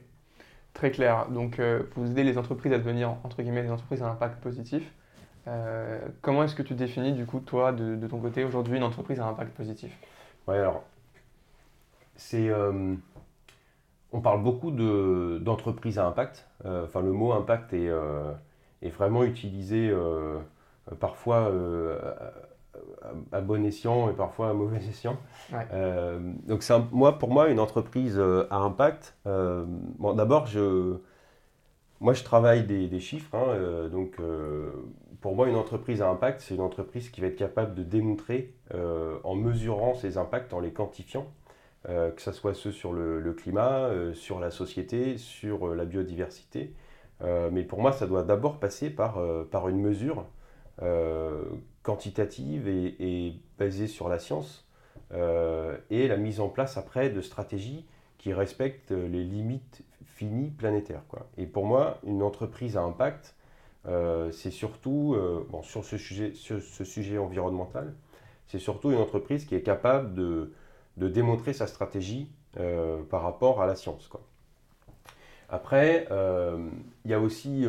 très 0.74 0.92
clair. 0.92 1.28
Donc 1.30 1.60
vous 1.96 2.12
aidez 2.12 2.24
les 2.24 2.38
entreprises 2.38 2.72
à 2.72 2.78
devenir 2.78 3.16
entre 3.24 3.42
guillemets 3.42 3.64
des 3.64 3.72
entreprises 3.72 4.02
à 4.02 4.08
impact 4.08 4.42
positif. 4.42 4.94
comment 6.22 6.44
est-ce 6.44 6.56
que 6.56 6.64
tu 6.64 6.76
définis 6.76 7.14
du 7.14 7.26
coup 7.26 7.40
toi 7.40 7.74
de, 7.74 7.96
de 7.96 8.08
ton 8.08 8.20
côté 8.20 8.44
aujourd'hui 8.44 8.78
une 8.78 8.84
entreprise 8.84 9.20
à 9.20 9.26
impact 9.26 9.54
positif? 9.58 9.92
Ouais, 10.48 10.58
alors, 10.58 10.84
c'est. 12.16 12.50
Euh, 12.50 12.96
on 14.12 14.22
parle 14.22 14.44
beaucoup 14.44 14.72
d'entreprises 14.72 16.00
à 16.00 16.06
impact. 16.06 16.48
Euh, 16.66 16.86
enfin, 16.86 17.02
le 17.02 17.12
mot 17.12 17.34
impact 17.34 17.74
est, 17.74 17.90
euh, 17.90 18.32
est 18.82 18.90
vraiment 18.90 19.24
utilisé 19.24 19.94
parfois 21.00 21.52
à, 23.32 23.42
bon 23.42 23.66
escient 23.66 24.10
et 24.10 24.14
parfois 24.14 24.50
à 24.50 24.54
mauvais 24.54 24.78
escient. 24.90 25.18
donc, 26.48 26.64
moi, 26.92 27.18
pour 27.18 27.30
moi, 27.30 27.50
une 27.50 27.60
entreprise 27.60 28.20
à 28.50 28.58
impact, 28.58 29.16
bon, 29.26 30.14
d'abord, 30.14 30.46
je. 30.48 30.98
Moi, 32.02 32.14
je 32.14 32.24
travaille 32.24 32.64
des, 32.64 33.00
chiffres. 33.00 33.34
Hein, 33.34 33.90
donc, 33.90 34.20
pour 35.26 35.36
moi, 35.36 35.48
une 35.48 35.56
entreprise 35.56 36.04
à 36.04 36.10
impact, 36.10 36.42
c'est 36.42 36.54
une 36.54 36.62
entreprise 36.62 37.10
qui 37.10 37.20
va 37.20 37.26
être 37.26 37.36
capable 37.36 37.74
de 37.74 37.82
démontrer 37.82 38.54
euh, 38.76 39.18
en 39.24 39.34
mesurant 39.34 39.96
ses 39.96 40.20
impacts, 40.20 40.54
en 40.54 40.60
les 40.60 40.72
quantifiant, 40.72 41.26
euh, 41.90 42.12
que 42.12 42.22
ce 42.22 42.32
soit 42.32 42.54
ceux 42.54 42.72
sur 42.72 42.94
le, 42.94 43.34
climat, 43.34 43.86
euh, 43.86 44.14
sur 44.14 44.40
la 44.40 44.52
société, 44.52 45.18
sur 45.18 45.74
la 45.74 45.86
biodiversité. 45.86 46.76
mais 47.24 47.64
pour 47.64 47.82
moi, 47.82 47.92
ça 47.92 48.06
doit 48.06 48.22
d'abord 48.22 48.60
passer 48.60 48.92
par, 48.92 49.20
par 49.50 49.68
une 49.68 49.82
mesure 49.82 50.26
quantitative 51.86 52.68
et, 52.68 53.36
basée 53.58 53.88
sur 53.88 54.10
la 54.10 54.20
science, 54.20 54.68
et 55.14 56.08
la 56.08 56.18
mise 56.18 56.42
en 56.42 56.50
place 56.50 56.78
après 56.78 57.10
de 57.10 57.22
stratégies 57.22 57.86
qui 58.18 58.34
respectent 58.34 58.92
les 58.92 59.24
limites 59.24 59.86
finies 60.16 60.50
planétaires. 60.50 61.04
Quoi. 61.10 61.28
Et 61.38 61.46
pour 61.46 61.66
moi, 61.66 62.00
une 62.04 62.24
entreprise 62.24 62.78
à 62.78 62.82
impact, 62.82 63.36
euh, 63.88 64.32
c'est 64.32 64.52
surtout, 64.52 65.14
euh, 65.14 65.46
bon, 65.50 65.62
sur, 65.62 65.84
ce 65.84 65.98
sujet, 65.98 66.34
ce 66.34 66.84
sujet 66.84 67.18
environnemental, 67.18 67.94
c'est 68.48 68.60
surtout 68.60 68.92
une 68.92 68.98
entreprise 68.98 69.46
qui 69.46 69.56
est 69.56 69.62
capable 69.62 70.14
de, 70.14 70.54
de 70.98 71.08
démontrer 71.08 71.54
sa 71.54 71.68
stratégie 71.68 72.32
euh, 72.58 73.04
par 73.04 73.22
rapport 73.22 73.62
à 73.62 73.68
la 73.68 73.76
science. 73.76 74.08
Quoi. 74.08 74.22
Après, 75.50 76.08
il 77.06 77.12
y 77.12 77.14
a 77.14 77.20
aussi 77.20 77.66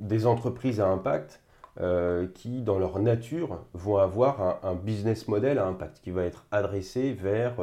des 0.00 0.26
entreprises 0.26 0.80
à 0.80 0.88
impact 0.88 1.40
qui, 2.34 2.62
dans 2.62 2.78
leur 2.78 2.98
nature, 2.98 3.60
vont 3.72 3.98
avoir 3.98 4.64
un, 4.64 4.74
business 4.74 5.28
model 5.28 5.58
à 5.58 5.66
impact 5.66 6.00
qui 6.02 6.10
va 6.10 6.24
être 6.24 6.44
adressé 6.50 7.12
vers 7.12 7.56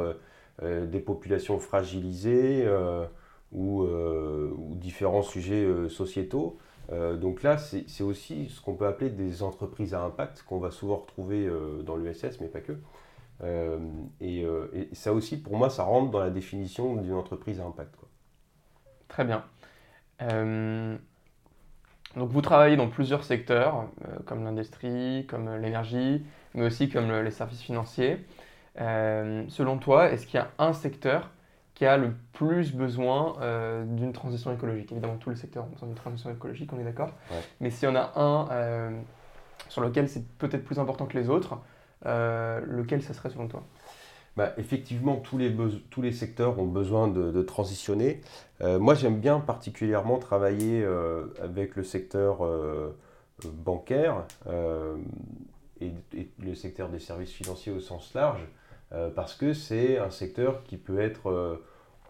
des 0.62 1.00
populations 1.00 1.58
fragilisées 1.58 2.66
ou, 3.52 3.86
différents 4.76 5.22
sujets 5.22 5.88
sociétaux. 5.88 6.58
Euh, 6.92 7.16
donc 7.16 7.42
là, 7.42 7.58
c'est 7.58 8.02
aussi 8.02 8.48
ce 8.48 8.60
qu'on 8.60 8.74
peut 8.74 8.86
appeler 8.86 9.10
des 9.10 9.42
entreprises 9.42 9.94
à 9.94 10.02
impact, 10.02 10.42
qu'on 10.42 10.58
va 10.58 10.70
souvent 10.70 10.96
retrouver 10.96 11.46
euh, 11.46 11.82
dans 11.82 11.96
l'ESS, 11.96 12.40
mais 12.40 12.48
pas 12.48 12.60
que. 12.60 12.72
Euh, 13.42 13.78
et, 14.20 14.46
ça 14.92 15.12
aussi, 15.12 15.36
pour 15.36 15.56
moi, 15.56 15.68
ça 15.70 15.82
rentre 15.82 16.10
dans 16.10 16.20
la 16.20 16.30
définition 16.30 16.96
d'une 16.96 17.14
entreprise 17.14 17.60
à 17.60 17.64
impact. 17.64 17.94
Très 19.08 19.24
bien. 19.24 19.44
Donc 22.16 22.30
vous 22.30 22.40
travaillez 22.40 22.76
dans 22.76 22.88
plusieurs 22.88 23.24
secteurs, 23.24 23.84
comme 24.24 24.44
l'industrie, 24.44 25.26
comme 25.28 25.56
l'énergie, 25.56 26.24
mais 26.54 26.64
aussi 26.66 26.88
comme 26.88 27.12
les 27.12 27.30
services 27.30 27.62
financiers. 27.62 28.24
selon 28.76 29.78
toi, 29.78 30.10
est-ce 30.10 30.26
qu'il 30.26 30.40
y 30.40 30.42
a 30.42 30.50
un 30.58 30.72
secteur 30.72 31.30
qui 31.76 31.84
a 31.84 31.98
le 31.98 32.14
plus 32.32 32.74
besoin 32.74 33.36
euh, 33.40 33.84
d'une 33.84 34.12
transition 34.12 34.52
écologique? 34.52 34.90
Évidemment, 34.90 35.18
tous 35.18 35.30
les 35.30 35.36
secteurs 35.36 35.64
ont 35.64 35.68
besoin 35.68 35.88
d'une 35.88 35.96
transition 35.96 36.30
écologique, 36.30 36.72
on 36.72 36.80
est 36.80 36.84
d'accord. 36.84 37.10
Mais 37.60 37.70
s'il 37.70 37.88
y 37.88 37.92
en 37.92 37.94
a 37.94 38.12
un 38.16 38.48
euh, 38.50 38.90
sur 39.68 39.82
lequel 39.82 40.08
c'est 40.08 40.26
peut-être 40.38 40.64
plus 40.64 40.78
important 40.78 41.04
que 41.04 41.18
les 41.18 41.28
autres, 41.28 41.58
euh, 42.06 42.60
lequel 42.66 43.02
ça 43.02 43.12
serait 43.12 43.28
selon 43.28 43.46
toi? 43.46 43.62
Bah, 44.36 44.52
effectivement, 44.58 45.16
tous 45.16 45.38
les, 45.38 45.54
tous 45.90 46.02
les 46.02 46.12
secteurs 46.12 46.58
ont 46.58 46.66
besoin 46.66 47.08
de, 47.08 47.42
transitionner. 47.42 48.20
moi, 48.60 48.94
j'aime 48.94 49.18
bien 49.18 49.40
particulièrement 49.40 50.18
travailler 50.18 50.86
avec 51.42 51.74
le 51.76 51.82
secteur 51.82 52.46
bancaire 53.44 54.24
et, 55.80 55.90
et, 56.14 56.28
le 56.44 56.54
secteur 56.54 56.90
des 56.90 56.98
services 56.98 57.32
financiers 57.32 57.72
au 57.72 57.80
sens 57.80 58.12
large, 58.14 58.46
parce 59.14 59.34
que 59.34 59.54
c'est 59.54 59.98
un 59.98 60.10
secteur 60.10 60.62
qui 60.64 60.76
peut 60.76 61.00
être 61.00 61.60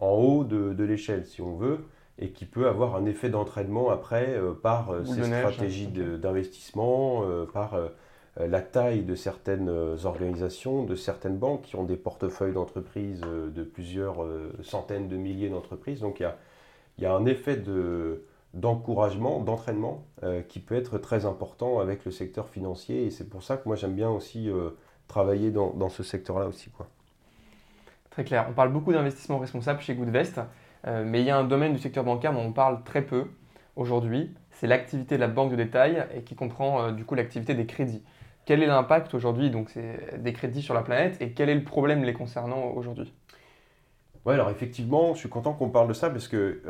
en 0.01 0.11
haut 0.11 0.45
de, 0.45 0.83
l'échelle, 0.83 1.27
si 1.27 1.41
on 1.41 1.57
veut. 1.57 1.79
et 2.19 2.31
qui 2.31 2.45
peut 2.45 2.67
avoir 2.67 2.97
un 2.97 3.05
effet 3.07 3.29
d'entraînement 3.29 3.91
après 3.91 4.37
par 4.63 4.91
ces 5.05 5.23
stratégies 5.23 5.89
d'investissement, 5.89 7.23
par 7.53 7.79
la 8.39 8.61
taille 8.61 9.03
de 9.03 9.15
certaines 9.15 9.71
organisations, 10.05 10.85
de 10.85 10.95
certaines 10.95 11.39
banques 11.39 11.63
qui 11.63 11.77
ont 11.77 11.85
des 11.85 11.97
portefeuilles 11.97 12.53
d'entreprises 12.53 13.21
de 13.23 13.63
plusieurs 13.63 14.17
centaines 14.63 15.09
de 15.09 15.17
milliers 15.17 15.49
d'entreprises. 15.49 16.01
Donc 16.01 16.21
il 16.21 17.03
y 17.03 17.07
a, 17.07 17.15
un 17.15 17.25
effet 17.25 17.57
de, 17.57 18.23
d'encouragement, 18.57 19.41
d'entraînement 19.41 20.05
euh, 20.23 20.43
qui 20.43 20.61
peut 20.61 20.75
être 20.75 20.99
très 20.99 21.27
important 21.27 21.79
avec 21.79 22.05
le 22.05 22.11
secteur 22.11 22.49
financier. 22.49 23.05
Et 23.05 23.11
c'est 23.11 23.29
pour 23.29 23.43
ça 23.43 23.57
que 23.57 23.63
moi 23.67 23.77
j'aime 23.77 23.95
bien 23.95 24.11
aussi 24.11 24.51
euh, 24.51 24.71
travailler 25.09 25.51
dans, 25.51 25.89
ce 25.89 26.03
secteur-là 26.03 26.47
aussi. 26.47 26.71
Quoi. 26.71 26.89
Très 28.11 28.25
clair. 28.25 28.47
On 28.49 28.55
parle 28.55 28.73
beaucoup 28.73 28.93
d'investissement 28.93 29.39
responsable 29.39 29.81
chez 29.81 29.95
Goodvest, 29.95 30.41
euh, 30.87 31.05
mais 31.07 31.21
il 31.21 31.27
y 31.27 31.31
a 31.31 31.37
un 31.37 31.45
domaine 31.45 31.75
du 31.75 31.79
secteur 31.79 32.03
bancaire 32.03 32.33
dont 32.33 32.41
on 32.41 32.53
parle 32.53 32.83
très 32.83 33.03
peu 33.03 33.27
aujourd'hui. 33.77 34.35
C'est 34.51 34.67
l'activité 34.67 35.17
de 35.17 35.21
la 35.21 35.29
banque 35.29 35.51
de 35.51 35.57
détail 35.57 36.07
et 36.15 36.23
qui 36.23 36.35
comprend 36.35 36.91
du 36.93 37.05
coup 37.05 37.15
l'activité 37.15 37.55
des 37.55 37.67
crédits. 37.67 38.03
Quel 38.47 38.63
est 38.63 38.67
l'impact 38.67 39.13
aujourd'hui 39.13 39.51
donc 39.51 39.77
des 40.19 40.33
crédits 40.33 40.63
sur 40.63 40.73
la 40.73 40.83
planète 40.83 41.21
et 41.21 41.33
quel 41.33 41.51
est 41.51 41.55
le 41.55 41.65
problème 41.65 42.05
les 42.05 42.15
concernant 42.15 42.71
aujourd'hui? 42.71 43.13
Oui, 44.25 44.35
alors 44.35 44.51
effectivement, 44.51 45.13
je 45.15 45.19
suis 45.19 45.29
content 45.29 45.53
qu'on 45.53 45.69
parle 45.69 45.89
de 45.89 45.93
ça 45.93 46.09
parce 46.09 46.29
que 46.29 46.63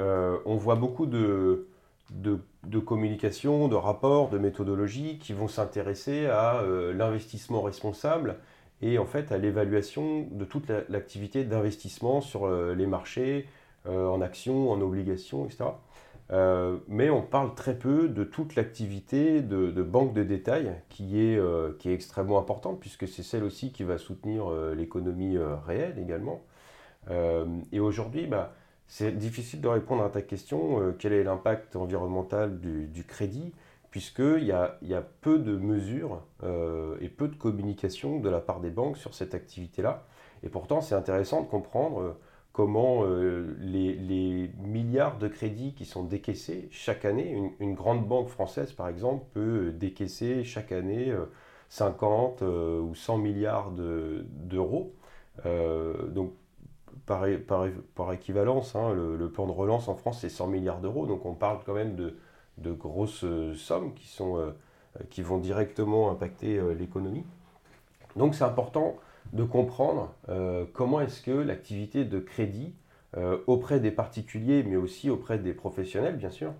on 0.44 0.56
voit 0.56 0.74
beaucoup 0.74 1.06
de, 1.06 1.68
de, 2.10 2.78
communication, 2.78 3.68
de 3.68 3.74
rapports, 3.74 4.28
de 4.28 4.38
méthodologies 4.38 5.18
qui 5.18 5.32
vont 5.32 5.48
s'intéresser 5.48 6.26
à 6.26 6.60
euh, 6.60 6.92
l'investissement 6.92 7.62
responsable 7.62 8.36
et 8.82 8.98
en 8.98 9.06
fait 9.06 9.32
à 9.32 9.38
l'évaluation 9.38 10.26
de 10.30 10.44
toute 10.44 10.68
l'activité 10.88 11.44
d'investissement 11.44 12.20
sur 12.20 12.46
euh, 12.46 12.74
les 12.74 12.86
marchés, 12.86 13.48
euh, 13.86 14.08
en 14.08 14.20
actions, 14.20 14.70
en 14.70 14.80
obligations, 14.80 15.46
etc. 15.46 15.64
mais 16.30 17.10
on 17.10 17.22
parle 17.22 17.54
très 17.54 17.78
peu 17.78 18.08
de 18.08 18.24
toute 18.24 18.56
l'activité 18.56 19.42
de, 19.42 19.82
banque 19.82 20.12
de 20.12 20.22
détail 20.22 20.72
qui 20.88 21.20
est, 21.20 21.40
qui 21.78 21.88
est 21.88 21.94
extrêmement 21.94 22.38
importante 22.38 22.80
puisque 22.80 23.06
c'est 23.06 23.22
celle 23.22 23.44
aussi 23.44 23.72
qui 23.72 23.84
va 23.84 23.98
soutenir 23.98 24.50
l'économie 24.74 25.38
réelle 25.66 25.98
également. 25.98 26.42
et 27.72 27.80
aujourd'hui, 27.80 28.26
bah, 28.26 28.52
c'est 28.88 29.12
difficile 29.18 29.60
de 29.60 29.68
répondre 29.68 30.04
à 30.04 30.10
ta 30.10 30.22
question, 30.22 30.80
euh, 30.80 30.96
quel 30.96 31.12
est 31.12 31.24
l'impact 31.24 31.76
environnemental 31.76 32.60
du, 32.60 33.04
crédit, 33.04 33.52
puisqu'il 33.90 34.44
y 34.44 34.86
y 34.88 34.94
a 34.94 35.02
peu 35.20 35.38
de 35.38 35.56
mesures 35.56 36.22
euh, 36.44 36.96
et 37.00 37.08
peu 37.08 37.28
de 37.28 37.36
communication 37.36 38.20
de 38.20 38.28
la 38.28 38.40
part 38.40 38.60
des 38.60 38.70
banques 38.70 38.96
sur 38.96 39.14
cette 39.14 39.34
activité-là. 39.34 40.04
Et 40.42 40.48
pourtant, 40.48 40.80
c'est 40.80 40.94
intéressant 40.94 41.42
de 41.42 41.48
comprendre 41.48 42.16
euh, 42.58 42.62
comment 42.62 43.04
les, 43.60 44.50
milliards 44.58 45.18
de 45.18 45.28
crédits 45.28 45.74
qui 45.74 45.84
sont 45.84 46.04
décaissés 46.04 46.68
chaque 46.70 47.04
année, 47.04 47.52
une, 47.60 47.74
grande 47.74 48.06
banque 48.06 48.28
française 48.28 48.72
par 48.72 48.88
exemple 48.88 49.24
peut 49.32 49.72
décaisser 49.72 50.44
chaque 50.44 50.72
année 50.72 51.14
50 51.68 52.42
ou 52.42 52.94
100 52.94 53.18
milliards 53.18 53.70
d'euros. 53.70 54.94
donc 55.44 56.32
par, 57.06 57.24
par, 57.94 58.12
équivalence, 58.12 58.74
hein, 58.74 58.92
le, 58.92 59.30
plan 59.30 59.46
de 59.46 59.52
relance 59.52 59.88
en 59.88 59.94
France, 59.94 60.20
c'est 60.20 60.28
100 60.28 60.48
milliards 60.48 60.80
d'euros. 60.80 61.06
Donc 61.06 61.24
on 61.24 61.34
parle 61.34 61.60
quand 61.64 61.74
même 61.74 61.94
de, 61.94 62.16
de 62.58 62.72
grosses 62.72 63.24
euh, 63.24 63.54
sommes 63.54 63.94
qui, 63.94 64.06
sont, 64.06 64.38
euh, 64.38 64.50
qui 65.10 65.22
vont 65.22 65.38
directement 65.38 66.10
impacter 66.10 66.58
euh, 66.58 66.74
l'économie. 66.74 67.24
Donc 68.16 68.34
c'est 68.34 68.44
important 68.44 68.96
de 69.32 69.44
comprendre 69.44 70.14
comment 70.72 71.00
est-ce 71.00 71.22
que 71.22 71.30
l'activité 71.30 72.04
de 72.04 72.18
crédit 72.18 72.74
auprès 73.46 73.80
des 73.80 73.90
particuliers, 73.90 74.62
mais 74.62 74.76
aussi 74.76 75.10
auprès 75.10 75.38
des 75.38 75.52
professionnels, 75.52 76.16
bien 76.16 76.30
sûr, 76.30 76.52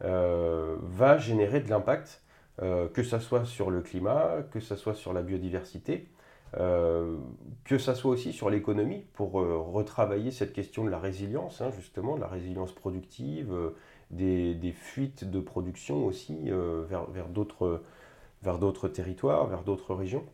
va 0.00 1.18
générer 1.18 1.60
de 1.60 1.70
l'impact, 1.70 2.22
que 2.58 3.02
ce 3.02 3.18
soit 3.18 3.44
sur 3.44 3.70
le 3.70 3.80
climat, 3.80 4.42
que 4.50 4.60
ce 4.60 4.76
soit 4.76 4.94
sur 4.94 5.12
la 5.12 5.22
biodiversité, 5.22 6.08
euh, 6.58 7.16
que 7.64 7.78
ça 7.78 7.94
soit 7.94 8.10
aussi 8.10 8.32
sur 8.32 8.50
l'économie, 8.50 9.04
pour 9.14 9.40
euh, 9.40 9.56
retravailler 9.58 10.30
cette 10.30 10.52
question 10.52 10.84
de 10.84 10.90
la 10.90 10.98
résilience, 10.98 11.62
hein, 11.62 11.70
justement, 11.70 12.16
de 12.16 12.20
la 12.20 12.26
résilience 12.26 12.72
productive, 12.72 13.50
euh, 13.52 13.70
des, 14.10 14.72
fuites 14.72 15.24
de 15.30 15.40
production 15.40 16.04
aussi 16.04 16.50
vers 16.50 17.28
d'autres 17.28 18.88
territoires, 18.88 19.46
vers 19.46 19.62
d'autres 19.62 19.94
régions. 19.94 20.24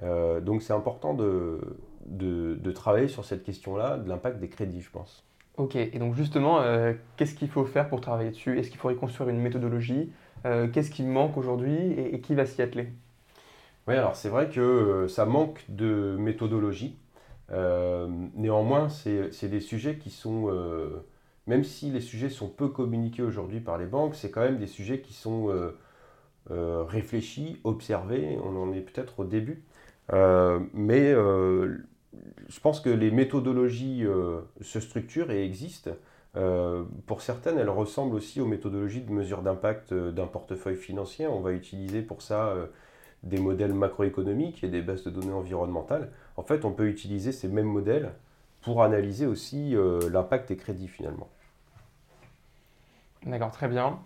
Donc 0.00 0.62
c'est 0.62 0.72
important 0.72 1.14
de, 1.14 1.60
de, 2.06 2.54
de, 2.54 2.72
travailler 2.72 3.08
sur 3.08 3.24
cette 3.24 3.44
question-là, 3.44 3.98
de 3.98 4.08
l'impact 4.08 4.40
des 4.40 4.48
crédits, 4.48 4.80
je 4.80 4.90
pense. 4.90 5.24
Ok, 5.56 5.76
et 5.76 5.98
donc 5.98 6.14
justement, 6.14 6.60
qu'est-ce 7.16 7.34
qu'il 7.34 7.48
faut 7.48 7.64
faire 7.64 7.88
pour 7.88 8.00
travailler 8.00 8.30
dessus? 8.30 8.58
Est-ce 8.58 8.70
qu'il 8.70 8.80
faudrait 8.80 8.96
construire 8.96 9.28
une 9.28 9.40
méthodologie? 9.40 10.10
Qu'est-ce 10.42 10.90
qui 10.90 11.04
manque 11.04 11.36
aujourd'hui 11.36 11.92
et 11.92 12.20
qui 12.20 12.34
va 12.34 12.46
s'y 12.46 12.62
atteler? 12.62 12.88
Oui, 13.88 13.94
alors 13.94 14.14
c'est 14.14 14.28
vrai 14.28 14.48
que 14.48 14.60
euh, 14.60 15.08
ça 15.08 15.26
manque 15.26 15.64
de 15.68 16.16
méthodologie. 16.18 16.96
Euh, 17.50 18.08
néanmoins, 18.34 18.88
c'est 18.88 19.48
des 19.48 19.60
sujets 19.60 19.98
qui 19.98 20.10
sont, 20.10 20.48
euh, 20.48 21.04
même 21.46 21.64
si 21.64 21.90
les 21.90 22.00
sujets 22.00 22.30
sont 22.30 22.48
peu 22.48 22.68
communiqués 22.68 23.22
aujourd'hui 23.22 23.60
par 23.60 23.78
les 23.78 23.86
banques, 23.86 24.14
c'est 24.14 24.30
quand 24.30 24.40
même 24.42 24.58
des 24.58 24.68
sujets 24.68 25.00
qui 25.00 25.12
sont 25.14 25.48
réfléchis, 26.50 27.60
observés. 27.64 28.38
On 28.44 28.56
en 28.56 28.72
est 28.72 28.80
peut-être 28.80 29.20
au 29.20 29.24
début. 29.24 29.64
Mais 30.12 31.12
je 31.12 32.60
pense 32.60 32.80
que 32.80 32.90
les 32.90 33.10
méthodologies 33.10 34.04
se 34.60 34.80
structurent 34.80 35.30
et 35.30 35.44
existent. 35.44 35.90
pour 37.06 37.22
certaines, 37.22 37.58
elles 37.58 37.70
ressemblent 37.70 38.14
aussi 38.14 38.40
aux 38.40 38.46
méthodologies 38.46 39.00
de 39.00 39.10
mesure 39.10 39.42
d'impact 39.42 39.94
d'un 39.94 40.26
portefeuille 40.26 40.76
financier. 40.76 41.26
On 41.26 41.40
va 41.40 41.52
utiliser 41.52 42.02
pour 42.02 42.22
ça 42.22 42.54
des 43.22 43.38
modèles 43.38 43.74
macroéconomiques 43.74 44.64
et 44.64 44.68
des 44.68 44.82
bases 44.82 45.04
de 45.04 45.10
données 45.10 45.32
environnementales, 45.32 46.10
en 46.36 46.42
fait, 46.42 46.64
on 46.64 46.72
peut 46.72 46.88
utiliser 46.88 47.32
ces 47.32 47.48
mêmes 47.48 47.66
modèles 47.66 48.12
pour 48.62 48.82
analyser 48.82 49.26
aussi 49.26 49.76
euh, 49.76 50.08
l'impact 50.10 50.48
des 50.48 50.56
crédits 50.56 50.88
finalement. 50.88 51.28
D'accord, 53.24 53.50
très 53.52 53.68
bien. 53.68 53.98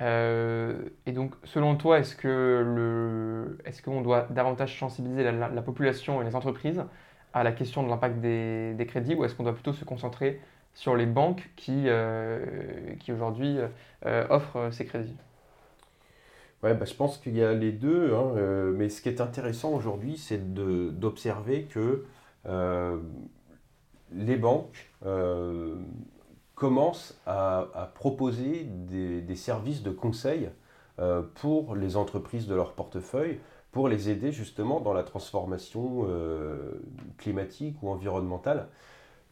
Euh, 0.00 0.88
et 1.06 1.12
donc, 1.12 1.34
selon 1.44 1.76
toi, 1.76 1.98
est-ce 1.98 2.16
que 2.16 2.62
le, 2.64 3.58
est-ce 3.64 3.82
qu'on 3.82 4.02
doit 4.02 4.26
davantage 4.30 4.78
sensibiliser 4.78 5.30
la, 5.30 5.62
population 5.62 6.20
et 6.20 6.24
les 6.24 6.36
entreprises 6.36 6.84
à 7.32 7.44
la 7.44 7.52
question 7.52 7.82
de 7.82 7.88
l'impact 7.88 8.20
des, 8.20 8.74
des, 8.74 8.86
crédits, 8.86 9.14
ou 9.14 9.24
est-ce 9.24 9.34
qu'on 9.34 9.44
doit 9.44 9.54
plutôt 9.54 9.72
se 9.72 9.84
concentrer 9.84 10.40
sur 10.74 10.96
les 10.96 11.06
banques 11.06 11.50
qui, 11.56 11.84
euh, 11.86 12.44
qui 13.00 13.12
aujourd'hui 13.12 13.58
offrent 14.04 14.68
ces 14.70 14.84
crédits? 14.84 15.16
Ouais, 16.62 16.74
bah, 16.74 16.86
je 16.86 16.94
pense 16.94 17.18
qu'il 17.18 17.36
y 17.36 17.42
a 17.42 17.52
les 17.52 17.72
deux, 17.72 18.14
hein, 18.14 18.32
euh, 18.36 18.72
mais 18.74 18.88
ce 18.88 19.02
qui 19.02 19.08
est 19.08 19.20
intéressant 19.20 19.72
aujourd'hui, 19.72 20.16
c'est 20.16 20.54
d'observer 20.54 21.64
que 21.64 22.04
euh, 22.46 22.98
les 24.12 24.36
banques 24.36 24.90
euh, 26.56 26.60
commencent 26.60 27.18
à, 27.26 27.92
proposer 27.94 28.64
des, 28.64 29.36
services 29.36 29.82
de 29.82 29.90
conseil 29.90 30.50
pour 31.34 31.74
les 31.74 31.96
entreprises 31.96 32.46
de 32.46 32.54
leur 32.54 32.72
portefeuille, 32.72 33.38
pour 33.70 33.88
les 33.88 34.08
aider 34.08 34.32
justement 34.32 34.80
dans 34.80 34.94
la 34.94 35.02
transformation 35.02 36.06
climatique 37.18 37.76
ou 37.82 37.90
environnementale. 37.90 38.68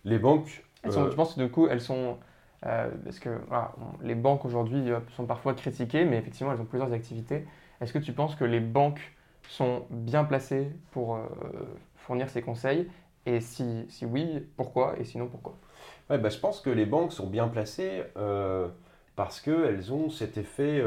Les 0.05 0.19
banques... 0.19 0.65
je 0.85 1.15
pense 1.15 1.35
que 1.35 1.41
du 1.41 1.51
coup, 1.51 1.67
elles 1.67 1.81
sont 1.81 2.19
euh, 2.67 2.91
parce 3.05 3.19
que 3.19 3.29
les 4.03 4.15
banques 4.15 4.45
aujourd'hui 4.45 4.91
euh, 4.91 5.01
sont 5.17 5.27
parfois 5.27 5.55
critiquées, 5.55 6.05
mais 6.05 6.17
effectivement, 6.17 6.53
elles 6.53 6.61
ont 6.61 6.67
plusieurs 6.67 6.93
activités. 6.93 7.47
Est-ce 7.81 7.93
que 7.93 7.99
tu 7.99 8.13
penses 8.13 8.37
que 8.37 8.45
les 8.45 8.61
banques 8.61 9.13
sont 9.49 9.85
bien 9.91 10.25
placées 10.25 10.71
pour 10.91 11.17
euh, 11.17 11.27
fournir 11.97 12.31
ces 12.31 12.41
conseils? 12.41 12.89
Et 13.27 13.41
si, 13.41 13.87
si, 13.89 14.07
oui, 14.07 14.47
pourquoi? 14.57 14.99
Et 14.99 15.05
sinon, 15.05 15.29
pourquoi? 15.29 15.57
Bah, 16.09 16.29
Je 16.29 16.39
pense 16.39 16.61
que 16.61 16.71
les 16.71 16.87
banques 16.87 17.13
sont 17.13 17.27
bien 17.27 17.49
placées 17.49 18.03
parce 19.17 19.41
qu'elles 19.41 19.93
ont 19.93 20.11
cet 20.11 20.37
effet 20.39 20.83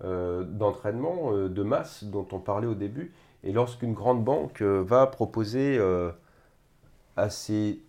d'entraînement 0.00 1.32
de 1.32 1.62
masse 1.62 2.04
dont 2.04 2.26
on 2.32 2.38
parlait 2.38 2.66
au 2.66 2.74
début. 2.74 3.12
Et 3.44 3.52
lorsqu'une 3.52 3.94
grande 3.94 4.24
banque 4.24 4.62
va 4.62 5.06
proposer 5.06 5.80
à 7.16 7.30
ses 7.30 7.82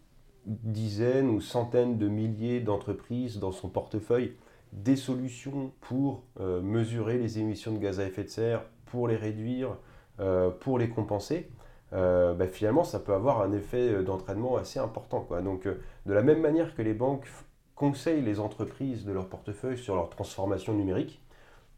dizaines 0.45 1.29
ou 1.29 1.41
centaines 1.41 1.97
de 1.97 2.07
milliers 2.07 2.59
d'entreprises 2.59 3.39
dans 3.39 3.51
son 3.51 3.69
portefeuille 3.69 4.33
des 4.73 4.95
solutions 4.95 5.71
pour 5.81 6.23
euh, 6.39 6.61
mesurer 6.61 7.17
les 7.17 7.39
émissions 7.39 7.71
de 7.73 7.77
gaz 7.77 7.99
à 7.99 8.05
effet 8.05 8.23
de 8.23 8.29
serre, 8.29 8.63
pour 8.85 9.07
les 9.07 9.15
réduire, 9.15 9.77
euh, 10.19 10.49
pour 10.49 10.79
les 10.79 10.89
compenser, 10.89 11.49
euh, 11.93 12.33
bah, 12.33 12.47
finalement 12.47 12.83
ça 12.83 12.99
peut 12.99 13.13
avoir 13.13 13.41
un 13.41 13.51
effet 13.51 14.03
d'entraînement 14.03 14.57
assez 14.57 14.79
important. 14.79 15.21
Quoi. 15.21 15.41
Donc 15.41 15.65
de 15.67 16.13
la 16.13 16.23
même 16.23 16.41
manière 16.41 16.75
que 16.75 16.81
les 16.81 16.93
banques 16.93 17.27
conseillent 17.75 18.21
les 18.21 18.39
entreprises 18.39 19.05
de 19.05 19.11
leur 19.11 19.27
portefeuille 19.27 19.77
sur 19.77 19.95
leur 19.95 20.09
transformation 20.09 20.73
numérique, 20.73 21.21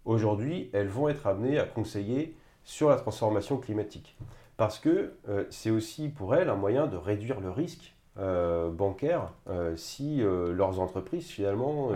aujourd'hui 0.06 0.70
elles 0.74 0.88
vont 0.88 1.10
être 1.10 1.28
amenées 1.28 1.60
à 1.60 1.66
conseiller 1.66 2.36
sur 2.64 2.90
la 2.90 2.96
transformation 2.96 3.58
climatique. 3.58 4.18
Parce 4.58 4.80
que 4.80 5.14
c'est 5.50 5.70
aussi 5.70 6.08
pour 6.08 6.34
elles 6.34 6.50
un 6.50 6.56
moyen 6.56 6.88
de 6.88 6.96
réduire 6.96 7.42
le 7.42 7.50
risque 7.50 7.94
bancaires 8.18 9.34
si 9.76 10.22
leurs 10.22 10.80
entreprises 10.80 11.28
finalement 11.28 11.90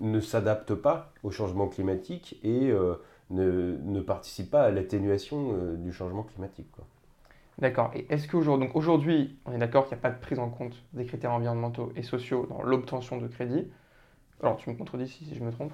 ne 0.00 0.20
s'adaptent 0.20 0.74
pas 0.74 1.12
au 1.22 1.30
changement 1.30 1.68
climatique 1.68 2.40
et 2.42 2.72
ne, 3.30 3.76
ne, 3.82 4.00
participent 4.00 4.50
pas 4.50 4.62
à 4.62 4.70
l'atténuation 4.70 5.74
du 5.76 5.92
changement 5.92 6.22
climatique. 6.22 6.68
D'accord. 7.58 7.90
Et 7.94 8.06
est-ce 8.08 8.28
qu'aujourd'hui, 8.28 8.66
donc 8.66 8.76
aujourd'hui, 8.76 9.38
on 9.44 9.52
est 9.52 9.58
d'accord 9.58 9.86
qu'il 9.86 9.96
n'y 9.96 10.00
a 10.00 10.02
pas 10.02 10.10
de 10.10 10.20
prise 10.20 10.38
en 10.38 10.48
compte 10.48 10.82
des 10.92 11.04
critères 11.04 11.32
environnementaux 11.32 11.92
et 11.96 12.02
sociaux 12.02 12.46
dans 12.48 12.62
l'obtention 12.62 13.18
de 13.18 13.28
crédit. 13.28 13.66
Alors, 14.42 14.56
tu 14.56 14.70
me 14.70 14.74
contredis 14.74 15.08
si, 15.08 15.34
je 15.34 15.44
me 15.44 15.52
trompe 15.52 15.72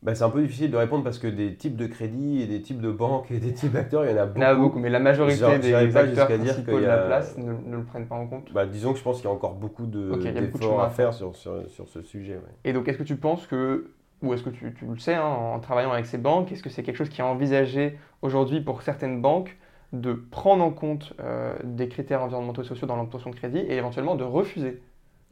bah, 0.00 0.14
c'est 0.14 0.22
un 0.22 0.30
peu 0.30 0.42
difficile 0.42 0.70
de 0.70 0.76
répondre 0.76 1.02
parce 1.02 1.18
que 1.18 1.26
des 1.26 1.56
types 1.56 1.76
de 1.76 1.86
crédits 1.88 2.40
et 2.40 2.46
des 2.46 2.62
types 2.62 2.80
de 2.80 2.92
banques 2.92 3.32
et 3.32 3.38
des 3.38 3.52
types 3.52 3.72
d'acteurs, 3.72 4.04
il 4.04 4.12
y 4.12 4.14
en 4.14 4.18
a 4.18 4.26
beaucoup. 4.26 4.38
Il 4.38 4.42
y 4.42 4.46
en 4.46 4.50
a 4.50 4.54
beaucoup, 4.54 4.78
mais 4.78 4.90
la 4.90 5.00
majorité 5.00 5.58
des 5.58 5.74
acteurs 5.74 6.28
principaux 6.28 6.78
de 6.78 6.86
la 6.86 6.98
place 6.98 7.36
ne, 7.36 7.76
le 7.76 7.82
prennent 7.82 8.06
pas 8.06 8.14
en 8.14 8.28
compte. 8.28 8.52
Bah, 8.52 8.64
disons 8.64 8.92
que 8.92 8.98
je 9.00 9.02
pense 9.02 9.16
qu'il 9.16 9.24
y 9.24 9.28
a 9.28 9.34
encore 9.34 9.54
beaucoup 9.54 9.86
d'efforts 9.86 10.82
à 10.82 10.90
faire 10.90 11.12
sur, 11.12 11.34
sur, 11.34 11.88
ce 11.88 12.02
sujet. 12.02 12.38
Et 12.64 12.72
donc, 12.72 12.86
est-ce 12.86 12.98
que 12.98 13.02
tu 13.02 13.16
penses 13.16 13.48
que, 13.48 13.90
ou 14.22 14.32
est-ce 14.34 14.44
que 14.44 14.50
tu, 14.50 14.72
le 14.88 14.98
sais, 14.98 15.14
hein, 15.14 15.24
en 15.24 15.58
travaillant 15.58 15.90
avec 15.90 16.06
ces 16.06 16.18
banques, 16.18 16.52
est-ce 16.52 16.62
que 16.62 16.70
c'est 16.70 16.84
quelque 16.84 16.96
chose 16.96 17.08
qui 17.08 17.20
est 17.20 17.24
envisagé 17.24 17.98
aujourd'hui 18.22 18.60
pour 18.60 18.82
certaines 18.82 19.20
banques 19.20 19.56
de 19.92 20.12
prendre 20.12 20.62
en 20.62 20.70
compte 20.70 21.14
euh, 21.20 21.56
des 21.64 21.88
critères 21.88 22.22
environnementaux 22.22 22.62
et 22.62 22.66
sociaux 22.66 22.86
dans 22.86 22.96
l'obtention 22.96 23.30
de 23.30 23.36
crédit 23.36 23.58
et 23.58 23.76
éventuellement 23.76 24.16
de 24.16 24.24
refuser 24.24 24.82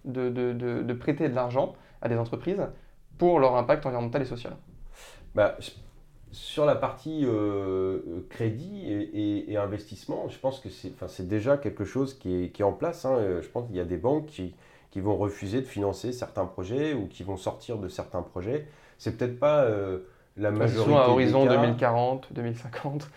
de, 0.04 0.30
de, 0.30 0.52
de, 0.52 0.92
prêter 0.94 1.28
de 1.28 1.34
l'argent 1.34 1.74
à 2.00 2.08
des 2.08 2.16
entreprises 2.16 2.62
pour 3.18 3.40
leur 3.40 3.56
impact 3.56 3.84
environnemental 3.86 4.22
et 4.22 4.26
social 4.26 4.56
bah, 5.34 5.56
Sur 6.30 6.64
la 6.64 6.74
partie 6.74 7.22
euh, 7.24 8.24
crédit 8.30 8.84
et, 8.88 9.56
investissement, 9.56 10.28
je 10.28 10.38
pense 10.38 10.60
que 10.60 10.68
c'est 10.70 11.28
déjà 11.28 11.58
quelque 11.58 11.84
chose 11.84 12.14
qui 12.14 12.44
est, 12.44 12.48
qui 12.50 12.62
est 12.62 12.64
en 12.64 12.72
place. 12.72 13.04
Hein. 13.04 13.40
Je 13.42 13.48
pense 13.48 13.66
qu'il 13.66 13.76
y 13.76 13.80
a 13.80 13.84
des 13.84 13.96
banques 13.96 14.26
qui, 14.26 14.54
qui, 14.90 15.00
vont 15.00 15.16
refuser 15.16 15.60
de 15.60 15.66
financer 15.66 16.12
certains 16.12 16.46
projets 16.46 16.94
ou 16.94 17.08
qui 17.08 17.24
vont 17.24 17.36
sortir 17.36 17.78
de 17.78 17.88
certains 17.88 18.22
projets. 18.22 18.66
C'est 18.96 19.18
peut-être 19.18 19.38
pas... 19.38 19.64
Euh, 19.64 19.98
la 20.36 20.50
majorité 20.50 20.94
à 20.94 21.08
horizon 21.08 21.46
2040, 21.46 22.32
2050. 22.32 23.08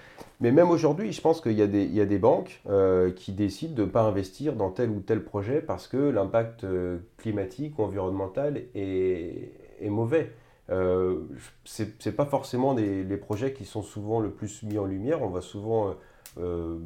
Mais 0.41 0.51
même 0.51 0.69
aujourd'hui, 0.69 1.11
je 1.11 1.19
pense 1.19 1.41
qu'il 1.41 1.51
y, 1.53 1.61
a 1.61 1.67
des 2.05 2.17
banques 2.17 2.61
euh, 2.69 3.11
qui 3.11 3.33
décident 3.33 3.75
de 3.75 3.81
ne 3.81 3.87
pas 3.87 4.03
investir 4.03 4.53
dans 4.53 4.71
tel 4.71 4.89
ou 4.89 5.01
tel 5.01 5.21
projet 5.23 5.61
parce 5.61 5.87
que 5.87 5.97
l'impact 5.97 6.63
euh, 6.63 6.99
climatique 7.17 7.77
ou 7.77 7.83
environnemental 7.83 8.61
est, 8.73 9.51
mauvais. 9.81 10.31
Euh, 10.69 11.23
Ce 11.65 11.83
n'est 11.83 12.15
pas 12.15 12.25
forcément 12.25 12.73
les 12.73 13.17
projets 13.17 13.51
qui 13.51 13.65
sont 13.65 13.81
souvent 13.81 14.21
le 14.21 14.29
plus 14.29 14.63
mis 14.63 14.77
en 14.77 14.85
lumière. 14.85 15.21
On 15.21 15.29
va 15.29 15.41
souvent 15.41 15.93
euh, 16.37 16.77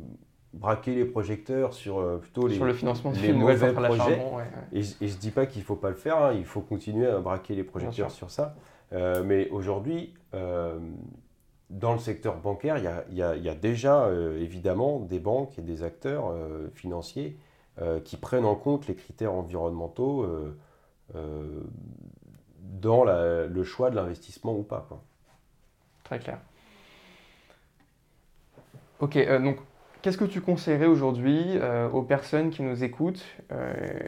braquer 0.54 0.96
les 0.96 1.06
projecteurs 1.06 1.76
sur 1.76 2.20
plutôt 2.22 2.48
les, 2.48 2.56
sur 2.56 2.66
le 2.66 2.74
financement 2.74 3.12
les 3.22 3.34
mauvais 3.34 3.72
projets. 3.72 4.20
Et, 4.72 4.82
je 4.82 4.96
ne 5.04 5.20
dis 5.20 5.32
pas 5.32 5.46
qu'il 5.46 5.62
ne 5.62 5.66
faut 5.66 5.76
pas 5.76 5.90
le 5.90 5.96
faire, 5.96 6.18
hein. 6.18 6.34
il 6.34 6.46
faut 6.46 6.62
continuer 6.62 7.06
à 7.06 7.20
braquer 7.20 7.54
les 7.54 7.64
projecteurs 7.64 8.10
sur 8.10 8.32
ça. 8.32 8.56
Euh, 8.94 9.24
mais 9.24 9.50
aujourd'hui, 9.50 10.14
euh, 10.34 10.80
dans 11.70 11.94
le 11.94 12.00
secteur 12.00 12.38
bancaire, 12.38 12.78
il 13.10 13.16
y 13.16 13.22
a, 13.22 13.56
déjà 13.56 14.06
euh, 14.06 14.40
évidemment 14.40 15.00
des 15.00 15.20
banques 15.20 15.58
et 15.58 15.62
des 15.62 15.84
acteurs 15.84 16.34
financiers 16.74 17.38
qui 18.06 18.18
prennent 18.18 18.46
en 18.46 18.54
compte 18.54 18.88
les 18.88 18.94
critères 18.94 19.34
environnementaux 19.34 20.28
dans 22.62 23.04
le 23.04 23.64
choix 23.64 23.90
de 23.90 23.96
l'investissement 23.96 24.56
ou 24.56 24.62
pas. 24.62 24.88
Très 26.04 26.20
clair. 26.20 26.38
Ok, 29.00 29.18
donc 29.42 29.58
qu'est-ce 30.04 30.20
que 30.20 30.26
tu 30.26 30.40
conseillerais 30.40 30.86
aujourd'hui 30.86 31.58
aux 31.92 32.04
personnes 32.04 32.52
qui 32.52 32.62
nous 32.62 32.84
écoutent 32.84 33.26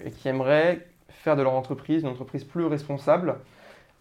et 0.03 0.11
qui 0.11 0.27
aimeraient 0.27 0.85
faire 1.09 1.35
de 1.35 1.41
leur 1.41 1.53
entreprise 1.53 2.03
une 2.03 2.09
entreprise 2.09 2.43
plus 2.43 2.65
responsable 2.65 3.39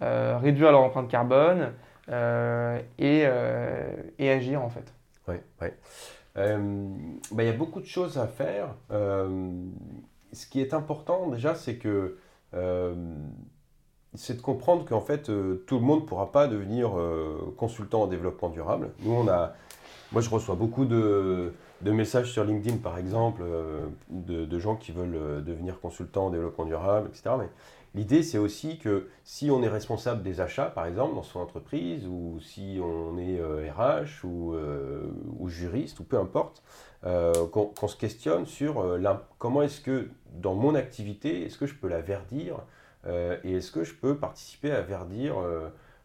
réduire 0.00 0.72
leur 0.72 0.80
empreinte 0.80 1.08
carbone 1.08 1.72
euh, 2.10 2.80
et, 2.98 3.22
euh, 3.24 3.92
et, 4.18 4.30
agir 4.30 4.62
en 4.62 4.68
fait. 4.68 4.92
Oui. 5.26 5.36
Bah, 6.36 7.42
il 7.42 7.46
y 7.46 7.48
a 7.48 7.52
beaucoup 7.52 7.80
de 7.80 7.86
choses 7.86 8.18
à 8.18 8.26
faire. 8.26 8.74
ce 8.90 10.46
qui 10.50 10.60
est 10.60 10.74
important 10.74 11.28
déjà, 11.28 11.54
c'est 11.54 11.76
que 11.76 12.18
c'est 14.14 14.36
de 14.36 14.42
comprendre 14.42 14.84
qu'en 14.84 15.00
fait, 15.00 15.24
tout 15.24 15.78
le 15.78 15.84
monde 15.84 16.02
ne 16.02 16.06
pourra 16.06 16.30
pas 16.30 16.46
devenir 16.46 16.92
consultant 17.56 18.02
en 18.02 18.06
développement 18.06 18.48
durable. 18.48 18.90
Nous, 19.00 19.12
on 19.12 19.28
a, 19.28 19.54
moi, 20.12 20.20
je 20.20 20.30
reçois 20.30 20.54
beaucoup 20.54 20.84
de, 20.84 21.52
messages 21.82 22.32
sur 22.32 22.44
LinkedIn, 22.44 22.78
par 22.78 22.98
exemple, 22.98 23.42
de, 24.10 24.58
gens 24.58 24.76
qui 24.76 24.92
veulent 24.92 25.42
devenir 25.42 25.80
consultants 25.80 26.26
en 26.26 26.30
développement 26.30 26.66
durable, 26.66 27.08
etc. 27.08 27.30
L'idée, 27.94 28.24
c'est 28.24 28.38
aussi 28.38 28.78
que 28.78 29.06
si 29.22 29.52
on 29.52 29.62
est 29.62 29.68
responsable 29.68 30.22
des 30.24 30.40
achats, 30.40 30.66
par 30.66 30.86
exemple, 30.86 31.14
dans 31.14 31.22
son 31.22 31.38
entreprise, 31.38 32.08
ou 32.08 32.40
si 32.40 32.80
on 32.82 33.16
est 33.18 33.40
RH 33.70 34.24
euh, 34.24 34.26
euh, 34.26 35.06
ou, 35.38 35.48
juriste, 35.48 36.00
ou 36.00 36.04
peu 36.04 36.18
importe, 36.18 36.64
euh, 37.04 37.46
qu'on 37.46 37.86
se 37.86 37.96
questionne 37.96 38.46
sur 38.46 38.84
comment 39.38 39.62
est-ce 39.62 39.80
que, 39.80 40.08
dans 40.32 40.54
mon 40.54 40.74
activité, 40.74 41.44
est-ce 41.44 41.56
que 41.56 41.66
je 41.66 41.74
peux 41.74 41.88
la 41.88 42.00
verdir 42.00 42.56
et 43.06 43.56
est-ce 43.56 43.70
que 43.70 43.84
je 43.84 43.94
peux 43.94 44.16
participer 44.16 44.70
à 44.70 44.80
verdir 44.80 45.34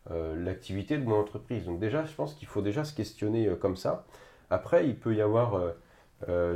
l'activité 0.10 0.98
de 0.98 1.06
mon 1.06 1.16
entreprise. 1.16 1.66
Donc 1.66 1.80
déjà, 1.80 2.04
je 2.04 2.14
pense 2.14 2.34
qu'il 2.34 2.48
faut 2.48 2.62
déjà 2.62 2.84
se 2.84 2.94
questionner 2.94 3.50
comme 3.62 3.78
ça. 3.78 4.06
Après, 4.50 4.86
il 4.86 5.00
peut 5.00 5.16
y 5.16 5.22
avoir 5.22 5.62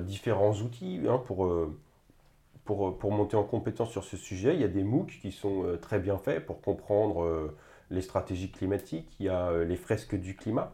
différents 0.02 0.54
outils 0.54 1.00
hein, 1.08 1.22
pour 1.26 1.50
pour, 2.65 2.97
pour, 2.97 3.12
monter 3.12 3.36
en 3.36 3.43
compétence 3.43 3.91
sur 3.91 4.04
ce 4.04 4.17
sujet. 4.17 4.54
Il 4.56 4.62
y 4.62 4.63
a 4.63 4.69
des 4.69 4.84
MOOC 4.84 5.19
qui 5.21 5.32
sont 5.32 5.63
euh, 5.65 5.78
très 5.78 5.99
bien 5.99 6.17
faits 6.17 6.45
pour 6.45 6.62
comprendre 6.62 7.23
euh, 7.23 7.56
les 7.89 8.02
stratégies 8.02 8.52
climatiques. 8.52 9.15
Il 9.19 9.26
y 9.26 9.30
a 9.30 9.49
euh, 9.49 9.65
les 9.65 9.76
fresques 9.76 10.15
du 10.15 10.36
climat. 10.36 10.71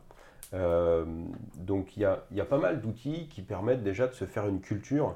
donc 0.51 1.95
il 1.95 2.01
y, 2.01 2.05
a, 2.05 2.45
pas 2.45 2.57
mal 2.57 2.81
d'outils 2.81 3.27
qui 3.29 3.41
permettent 3.41 3.83
déjà 3.83 4.07
de 4.07 4.13
se 4.13 4.25
faire 4.25 4.47
une 4.47 4.61
culture 4.61 5.15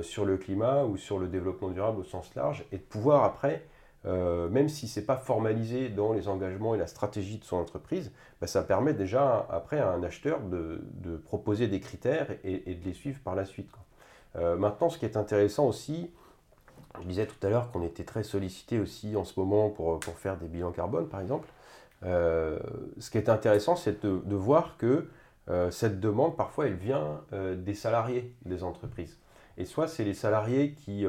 sur 0.00 0.24
le 0.24 0.36
climat 0.38 0.84
ou 0.84 0.96
sur 0.96 1.18
le 1.18 1.26
développement 1.26 1.68
durable 1.68 2.00
au 2.00 2.04
sens 2.04 2.34
large 2.36 2.64
et 2.72 2.78
de 2.78 2.82
pouvoir 2.82 3.24
après, 3.24 3.66
même 4.04 4.70
si 4.70 4.88
ce 4.88 5.00
n'est 5.00 5.06
pas 5.06 5.18
formalisé 5.18 5.90
dans 5.90 6.14
les 6.14 6.26
engagements 6.28 6.74
et 6.74 6.78
la 6.78 6.86
stratégie 6.86 7.38
de 7.38 7.44
son 7.44 7.56
entreprise, 7.56 8.12
bah, 8.40 8.46
ça 8.46 8.62
permet 8.62 8.94
déjà 8.94 9.46
après 9.50 9.78
à 9.78 9.90
un 9.90 10.02
acheteur 10.02 10.40
de, 10.40 10.80
proposer 11.24 11.68
des 11.68 11.80
critères 11.80 12.28
et, 12.42 12.74
de 12.74 12.84
les 12.84 12.94
suivre 12.94 13.20
par 13.22 13.34
la 13.34 13.44
suite. 13.44 13.68
Euh, 14.36 14.56
maintenant, 14.56 14.88
ce 14.88 14.98
qui 14.98 15.04
est 15.04 15.16
intéressant 15.16 15.66
aussi, 15.66 16.10
je 17.00 17.06
disais 17.06 17.26
tout 17.26 17.46
à 17.46 17.50
l'heure 17.50 17.70
qu'on 17.70 17.82
était 17.82 18.04
très 18.04 18.22
sollicité 18.22 18.78
aussi 18.78 19.16
en 19.16 19.24
ce 19.24 19.38
moment 19.38 19.70
pour, 19.70 20.00
pour 20.00 20.18
faire 20.18 20.36
des 20.36 20.48
bilans 20.48 20.72
carbone, 20.72 21.08
par 21.08 21.20
exemple. 21.20 21.48
Euh, 22.04 22.58
ce 22.98 23.10
qui 23.10 23.18
est 23.18 23.28
intéressant, 23.28 23.76
c'est 23.76 24.04
de, 24.04 24.34
voir 24.34 24.76
que 24.76 25.08
euh, 25.48 25.70
cette 25.70 26.00
demande, 26.00 26.36
parfois, 26.36 26.66
elle 26.66 26.74
vient 26.74 27.20
des 27.32 27.74
salariés 27.74 28.34
des 28.44 28.64
entreprises. 28.64 29.18
Et 29.58 29.64
soit 29.64 29.86
c'est 29.86 30.04
les 30.04 30.14
salariés 30.14 30.72
qui, 30.72 31.06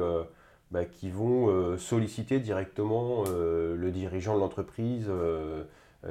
bah, 0.70 0.84
qui 0.84 1.10
vont 1.10 1.78
solliciter 1.78 2.40
directement 2.40 3.24
le 3.24 3.90
dirigeant 3.90 4.34
de 4.34 4.40
l'entreprise 4.40 5.10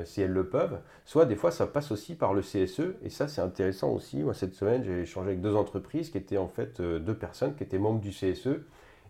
si 0.06 0.22
elles 0.22 0.32
le 0.32 0.48
peuvent. 0.48 0.80
Soit 1.06 1.26
des 1.26 1.36
fois, 1.36 1.52
ça 1.52 1.68
passe 1.68 1.92
aussi 1.92 2.16
par 2.16 2.34
le 2.34 2.42
CSE. 2.42 2.96
Et 3.04 3.10
ça, 3.10 3.28
c'est 3.28 3.42
intéressant 3.42 3.92
aussi. 3.92 4.24
Moi, 4.24 4.34
cette 4.34 4.54
semaine, 4.54 4.84
j'ai 4.84 5.02
échangé 5.02 5.30
avec 5.30 5.42
deux 5.42 5.56
entreprises 5.56 6.10
qui 6.10 6.18
étaient 6.18 6.38
en 6.38 6.48
fait 6.48 6.80
euh, 6.80 7.00
deux 7.00 7.16
personnes 7.16 7.56
qui 7.56 7.64
étaient 7.64 7.80
membres 7.80 8.02
du 8.02 8.10
CSE. 8.10 8.60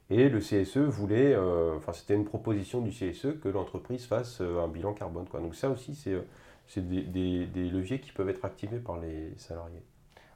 Et 0.09 0.29
le 0.29 0.39
CSE 0.39 0.77
voulait, 0.77 1.33
euh, 1.33 1.75
enfin, 1.77 1.93
c'était 1.93 2.13
une 2.13 2.25
proposition 2.25 2.81
du 2.81 2.91
CSE 2.91 3.39
que 3.41 3.49
l'entreprise 3.49 4.05
fasse 4.05 4.41
un 4.41 4.67
bilan 4.67 4.93
carbone. 4.93 5.25
Quoi. 5.29 5.39
Donc, 5.39 5.55
ça 5.55 5.69
aussi, 5.69 5.95
c'est 5.95 6.81
des, 6.81 7.45
des, 7.45 7.69
leviers 7.69 7.99
qui 7.99 8.11
peuvent 8.11 8.29
être 8.29 8.43
activés 8.43 8.79
par 8.79 8.99
les 8.99 9.33
salariés. 9.37 9.81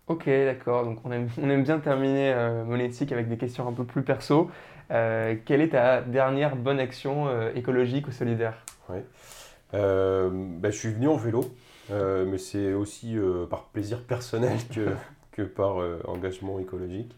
Ok, 0.08 0.26
d'accord. 0.26 0.86
Donc, 0.86 1.00
on 1.04 1.12
aime, 1.12 1.30
on 1.42 1.50
aime 1.50 1.64
bien 1.64 1.80
terminer 1.80 2.34
Monétique 2.66 3.12
avec 3.12 3.28
des 3.28 3.38
questions 3.38 3.68
un 3.68 3.74
peu 3.74 3.84
plus 3.84 4.04
perso. 4.04 4.50
quelle 4.90 5.62
est 5.62 5.72
ta 5.72 6.02
dernière 6.02 6.56
bonne 6.56 6.80
action 6.80 7.28
écologique 7.52 8.08
ou 8.08 8.12
solidaire? 8.12 8.64
Euh, 9.74 10.30
ben, 10.32 10.72
je 10.72 10.78
suis 10.78 10.92
venu 10.92 11.08
en 11.08 11.18
vélo, 11.18 11.46
euh, 11.92 12.26
mais 12.26 12.38
c'est 12.38 12.74
aussi 12.74 13.18
euh, 13.18 13.46
par 13.46 13.66
plaisir 13.66 14.04
personnel 14.04 14.58
que, 14.74 14.90
que 15.32 15.42
par 15.42 15.78
engagement 16.06 16.60
écologique. 16.60 17.14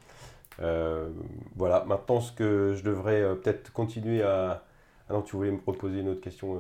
voilà, 1.55 1.85
maintenant 1.87 2.21
ce 2.21 2.31
que 2.31 2.73
je 2.75 2.83
devrais 2.83 3.21
peut-être 3.35 3.71
continuer 3.71 4.23
à... 4.23 4.63
Ah 5.11 5.13
non, 5.13 5.21
tu 5.23 5.35
voulais 5.35 5.49
me 5.49 5.57
proposer 5.57 6.01
une 6.01 6.09
autre 6.09 6.21
question 6.21 6.59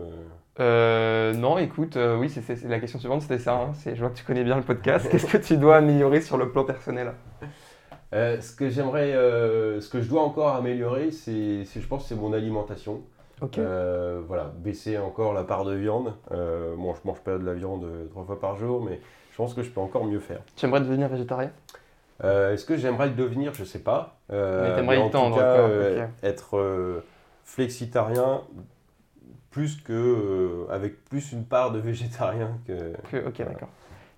Non, 0.57 1.57
écoute, 1.59 1.97
oui, 2.17 2.29
c'est 2.29 2.63
la 2.63 2.79
question 2.79 2.99
suivante, 2.99 3.21
c'était 3.21 3.39
ça. 3.39 3.55
Hein. 3.55 3.73
je 3.85 3.99
vois 3.99 4.09
que 4.09 4.17
tu 4.17 4.23
connais 4.23 4.43
bien 4.43 4.57
le 4.57 4.63
podcast. 4.63 5.07
Qu'est-ce 5.09 5.27
que 5.27 5.37
tu 5.37 5.57
dois 5.57 5.77
améliorer 5.77 6.21
sur 6.21 6.37
le 6.37 6.49
plan 6.49 6.63
personnel? 6.63 7.13
Ce 8.11 8.55
que 8.55 8.69
j'aimerais, 8.69 9.11
ce 9.11 9.87
que 9.89 10.01
je 10.01 10.09
dois 10.09 10.23
encore 10.23 10.55
améliorer, 10.55 11.11
c'est, 11.11 11.63
je 11.63 11.87
pense, 11.87 12.07
c'est 12.07 12.15
mon 12.15 12.33
alimentation. 12.33 13.03
Euh, 13.57 14.21
voilà, 14.27 14.51
baisser 14.57 14.97
encore 14.97 15.33
la 15.33 15.43
part 15.43 15.65
de 15.65 15.73
viande. 15.73 16.13
Euh, 16.31 16.75
bon, 16.75 16.93
je 16.93 16.99
mange 17.05 17.19
pas 17.19 17.37
de 17.37 17.45
la 17.45 17.53
viande 17.53 17.83
euh, 17.83 18.07
trois 18.07 18.23
fois 18.25 18.39
par 18.39 18.57
jour, 18.57 18.83
mais 18.83 18.99
je 19.31 19.37
pense 19.37 19.53
que 19.53 19.63
je 19.63 19.69
peux 19.69 19.79
encore 19.79 20.05
mieux 20.05 20.19
faire. 20.19 20.41
Tu 20.55 20.65
aimerais 20.65 20.81
devenir 20.81 21.07
végétarien? 21.07 21.51
Est-ce 22.21 22.65
que 22.65 22.75
j'aimerais 22.75 23.07
le 23.07 23.13
devenir? 23.13 23.53
Je 23.53 23.61
ne 23.61 23.67
sais 23.67 23.79
pas. 23.79 24.17
mais 24.29 24.75
t'aimerais 24.75 25.05
y 25.05 25.09
tendre. 25.09 25.41
Être 26.23 27.03
flexitarien 27.45 28.41
plus 29.51 29.81
que 29.81 30.67
avec 30.69 31.03
plus 31.05 31.31
une 31.31 31.45
part 31.45 31.71
de 31.71 31.79
végétarien 31.79 32.59
que. 32.67 32.93
ok, 33.25 33.37
d'accord. 33.37 33.69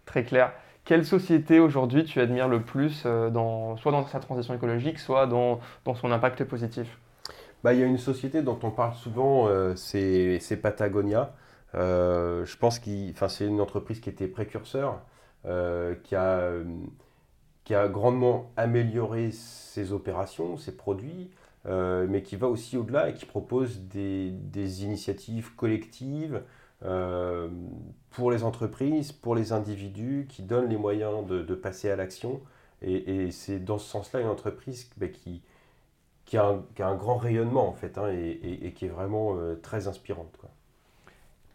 Très 0.05 0.23
clair. 0.23 0.51
Quelle 0.83 1.05
société 1.05 1.59
aujourd'hui 1.59 2.03
tu 2.03 2.19
admires 2.19 2.47
le 2.47 2.61
plus, 2.61 3.05
dans, 3.05 3.77
soit 3.77 3.91
dans 3.91 4.05
sa 4.07 4.19
transition 4.19 4.55
écologique, 4.55 4.97
soit 4.97 5.27
dans, 5.27 5.59
dans 5.85 5.93
son 5.93 6.11
impact 6.11 6.43
positif? 6.45 6.97
Bah, 7.63 7.73
y 7.73 7.83
a 7.83 7.85
une 7.85 7.97
société 7.97 8.41
dont 8.41 8.59
on 8.63 8.71
parle 8.71 8.93
souvent, 8.95 9.47
euh, 9.47 9.75
c'est 9.75 10.59
Patagonia. 10.61 11.35
Euh, 11.75 12.45
je 12.45 12.57
pense 12.57 12.79
que 12.79 12.89
c'est 13.29 13.45
une 13.45 13.61
entreprise 13.61 13.99
qui 13.99 14.09
était 14.09 14.27
précurseur, 14.27 15.01
euh, 15.45 15.95
qui, 16.03 16.15
a, 16.15 16.51
qui 17.63 17.75
a 17.75 17.87
grandement 17.87 18.51
amélioré 18.57 19.31
ses 19.31 19.93
opérations, 19.93 20.57
ses 20.57 20.75
produits, 20.75 21.31
mais 21.65 22.23
qui 22.23 22.35
va 22.35 22.47
aussi 22.47 22.77
au-delà 22.77 23.09
et 23.09 23.13
qui 23.13 23.25
propose 23.25 23.81
des, 23.81 24.31
des 24.31 24.83
initiatives 24.83 25.55
collectives 25.55 26.41
pour 28.09 28.31
les 28.31 28.43
entreprises, 28.43 29.11
pour 29.11 29.35
les 29.35 29.53
individus, 29.53 30.25
qui 30.27 30.41
donnent 30.41 30.69
les 30.69 30.77
moyens 30.77 31.25
de, 31.27 31.43
de 31.43 31.55
passer 31.55 31.91
à 31.91 31.95
l'action. 31.95 32.41
Et, 32.81 33.25
et 33.25 33.31
c'est 33.31 33.59
dans 33.59 33.77
ce 33.77 33.87
sens-là 33.87 34.21
une 34.21 34.27
entreprise 34.27 34.89
bah, 34.97 35.07
qui, 35.07 35.43
qui 36.31 36.37
a, 36.37 36.55
un, 36.79 36.95
grand 36.95 37.17
rayonnement 37.17 37.67
en 37.67 37.73
fait 37.73 37.97
hein, 37.97 38.07
et, 38.09 38.71
qui 38.71 38.85
est 38.85 38.89
vraiment 38.89 39.35
euh, 39.35 39.59
très 39.61 39.89
inspirante. 39.89 40.33
Quoi. 40.39 40.49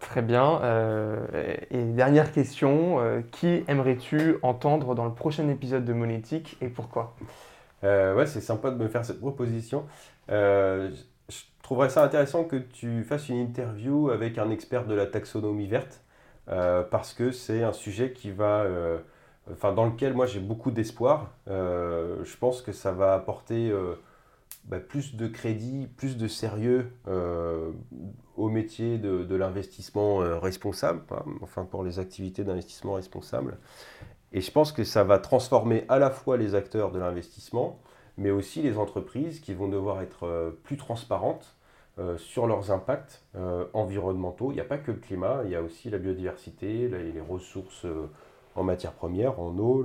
Très 0.01 0.21
bien. 0.21 0.61
Euh, 0.63 1.27
et 1.71 1.83
dernière 1.83 2.31
question, 2.31 3.01
euh, 3.01 3.23
qui 3.33 3.65
aimerais-tu 3.69 4.37
entendre 4.43 4.95
dans 4.95 5.07
le 5.07 5.15
prochain 5.15 5.49
épisode 5.49 5.87
de 5.87 5.95
Monétique 5.95 6.59
et 6.61 6.69
pourquoi? 6.69 7.17
Ouais, 7.83 8.27
c'est 8.27 8.41
sympa 8.41 8.71
de 8.71 8.77
me 8.77 8.89
faire 8.89 9.05
cette 9.05 9.21
proposition. 9.21 9.87
je 10.29 10.91
trouverais 11.63 11.89
ça 11.89 12.03
intéressant 12.05 12.45
que 12.45 12.57
tu 12.57 13.03
fasses 13.05 13.29
une 13.29 13.39
interview 13.39 14.11
avec 14.11 14.39
un 14.39 14.51
expert 14.51 14.87
de 14.87 14.95
la 14.95 15.07
taxonomie 15.07 15.69
verte 15.69 16.03
parce 16.47 17.15
que 17.15 17.31
c'est 17.31 17.63
un 17.63 17.73
sujet 17.73 18.13
qui 18.13 18.31
va... 18.33 18.67
Enfin, 19.53 19.73
dans 19.73 19.87
lequel 19.87 20.15
moi 20.15 20.27
j'ai 20.27 20.41
beaucoup 20.41 20.73
d'espoir. 20.73 21.31
je 21.47 22.37
pense 22.39 22.61
que 22.61 22.73
ça 22.73 22.91
va 22.91 23.15
apporter 23.15 23.73
bah, 24.69 24.81
plus 24.81 25.15
de 25.15 25.29
crédit, 25.29 25.87
plus 25.97 26.17
de 26.17 26.27
sérieux 26.27 26.91
euh, 27.07 27.71
au 28.37 28.49
métier 28.49 28.99
de, 28.99 29.37
l'investissement 29.37 30.23
euh, 30.23 30.39
responsable, 30.39 31.03
enfin 31.41 31.65
pour 31.65 31.85
les 31.85 32.01
activités 32.01 32.43
d'investissement 32.43 32.95
responsable. 32.95 33.59
Et 34.33 34.41
je 34.41 34.51
pense 34.51 34.73
que 34.73 34.83
ça 34.83 35.05
va 35.05 35.21
transformer 35.21 35.85
à 35.89 36.01
la 36.01 36.11
fois 36.11 36.37
les 36.37 36.57
acteurs 36.57 36.91
de 36.91 36.99
l'investissement, 36.99 37.79
mais 38.19 38.31
aussi 38.31 38.61
les 38.61 38.77
entreprises 38.77 39.39
qui 39.39 39.55
vont 39.55 39.69
devoir 39.69 40.03
être 40.03 40.25
euh, 40.25 40.51
plus 40.65 40.77
transparentes 40.77 41.53
sur 42.19 42.47
leurs 42.47 42.73
impacts 42.73 43.25
environnementaux. 43.73 44.53
Il 44.53 44.57
n'y 44.57 44.61
a 44.61 44.67
pas 44.67 44.77
que 44.77 44.91
le 44.91 44.99
climat, 44.99 45.41
il 45.47 45.51
y 45.51 45.55
a 45.55 45.63
aussi 45.63 45.89
la 45.89 45.97
biodiversité, 45.97 46.89
les, 46.89 47.21
ressources 47.23 47.87
en 48.55 48.65
matières 48.65 48.93
premières, 48.93 49.41
en 49.41 49.57
eau, 49.57 49.83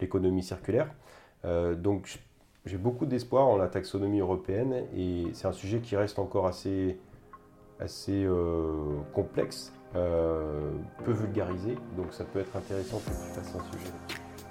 l'économie 0.00 0.42
circulaire. 0.42 0.92
donc 1.44 2.18
j'ai 2.66 2.78
beaucoup 2.78 3.06
d'espoir 3.06 3.46
en 3.46 3.56
la 3.56 3.68
taxonomie 3.68 4.20
européenne 4.20 4.84
et 4.94 5.26
c'est 5.32 5.46
un 5.46 5.52
sujet 5.52 5.78
qui 5.78 5.96
reste 5.96 6.18
encore 6.18 6.46
assez, 6.46 6.98
assez 7.80 8.24
euh, 8.24 8.74
complexe, 9.14 9.72
euh, 9.94 10.72
peu 11.04 11.12
vulgarisé, 11.12 11.76
donc 11.96 12.12
ça 12.12 12.24
peut 12.24 12.40
être 12.40 12.56
intéressant 12.56 12.98
que 12.98 13.10
tu 13.10 13.34
fasses 13.34 13.54
un 13.54 13.72
sujet. 13.72 13.92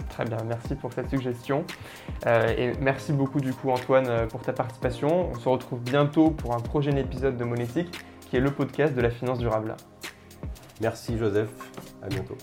Très 0.09 0.23
bien, 0.23 0.37
merci 0.47 0.75
pour 0.75 0.93
cette 0.93 1.09
suggestion. 1.09 1.65
Euh, 2.25 2.47
et 2.57 2.73
merci 2.79 3.11
beaucoup 3.11 3.41
du 3.41 3.53
coup 3.53 3.69
Antoine 3.69 4.27
pour 4.29 4.41
ta 4.41 4.53
participation. 4.53 5.31
On 5.31 5.35
se 5.35 5.49
retrouve 5.49 5.81
bientôt 5.81 6.31
pour 6.31 6.55
un 6.55 6.59
prochain 6.61 6.95
épisode 6.95 7.35
de 7.35 7.43
Monétique 7.43 8.01
qui 8.29 8.37
est 8.37 8.41
le 8.41 8.51
podcast 8.51 8.95
de 8.95 9.01
la 9.01 9.09
finance 9.09 9.39
durable. 9.39 9.75
Merci 10.79 11.17
Joseph, 11.17 11.49
à 12.01 12.07
bientôt. 12.07 12.37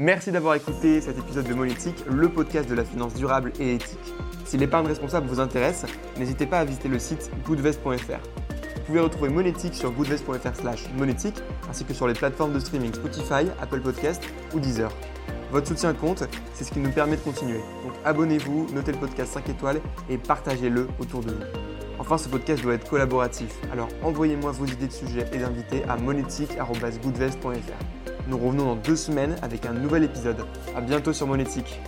Merci 0.00 0.30
d'avoir 0.30 0.54
écouté 0.54 1.00
cet 1.00 1.18
épisode 1.18 1.48
de 1.48 1.54
Monétique, 1.54 2.04
le 2.08 2.28
podcast 2.28 2.70
de 2.70 2.74
la 2.76 2.84
finance 2.84 3.14
durable 3.14 3.52
et 3.58 3.74
éthique. 3.74 4.14
Si 4.44 4.56
l'épargne 4.56 4.86
responsable 4.86 5.26
vous 5.26 5.40
intéresse, 5.40 5.86
n'hésitez 6.16 6.46
pas 6.46 6.60
à 6.60 6.64
visiter 6.64 6.86
le 6.86 7.00
site 7.00 7.32
goodvest.fr. 7.44 7.88
Vous 7.88 8.82
pouvez 8.86 9.00
retrouver 9.00 9.28
Monétique 9.28 9.74
sur 9.74 9.90
goodvest.fr 9.90 10.54
slash 10.54 10.84
monétique, 10.96 11.34
ainsi 11.68 11.84
que 11.84 11.94
sur 11.94 12.06
les 12.06 12.14
plateformes 12.14 12.52
de 12.52 12.60
streaming 12.60 12.94
Spotify, 12.94 13.50
Apple 13.60 13.80
Podcast 13.80 14.22
ou 14.54 14.60
Deezer. 14.60 14.92
Votre 15.50 15.66
soutien 15.66 15.92
compte, 15.94 16.22
c'est 16.54 16.62
ce 16.62 16.70
qui 16.70 16.78
nous 16.78 16.92
permet 16.92 17.16
de 17.16 17.22
continuer. 17.22 17.58
Donc 17.82 17.94
abonnez-vous, 18.04 18.68
notez 18.72 18.92
le 18.92 18.98
podcast 18.98 19.32
5 19.32 19.48
étoiles 19.48 19.80
et 20.08 20.16
partagez-le 20.16 20.86
autour 21.00 21.24
de 21.24 21.32
vous. 21.32 21.42
Enfin, 21.98 22.18
ce 22.18 22.28
podcast 22.28 22.62
doit 22.62 22.74
être 22.74 22.88
collaboratif, 22.88 23.52
alors 23.72 23.88
envoyez-moi 24.04 24.52
vos 24.52 24.66
idées 24.66 24.86
de 24.86 24.92
sujets 24.92 25.26
et 25.32 25.38
d'invités 25.38 25.82
à 25.88 25.96
monétique.goodvest.fr. 25.96 28.17
Nous 28.28 28.36
revenons 28.36 28.66
dans 28.66 28.76
deux 28.76 28.94
semaines 28.94 29.36
avec 29.40 29.64
un 29.64 29.72
nouvel 29.72 30.04
épisode. 30.04 30.44
A 30.76 30.82
bientôt 30.82 31.14
sur 31.14 31.26
Monétique. 31.26 31.80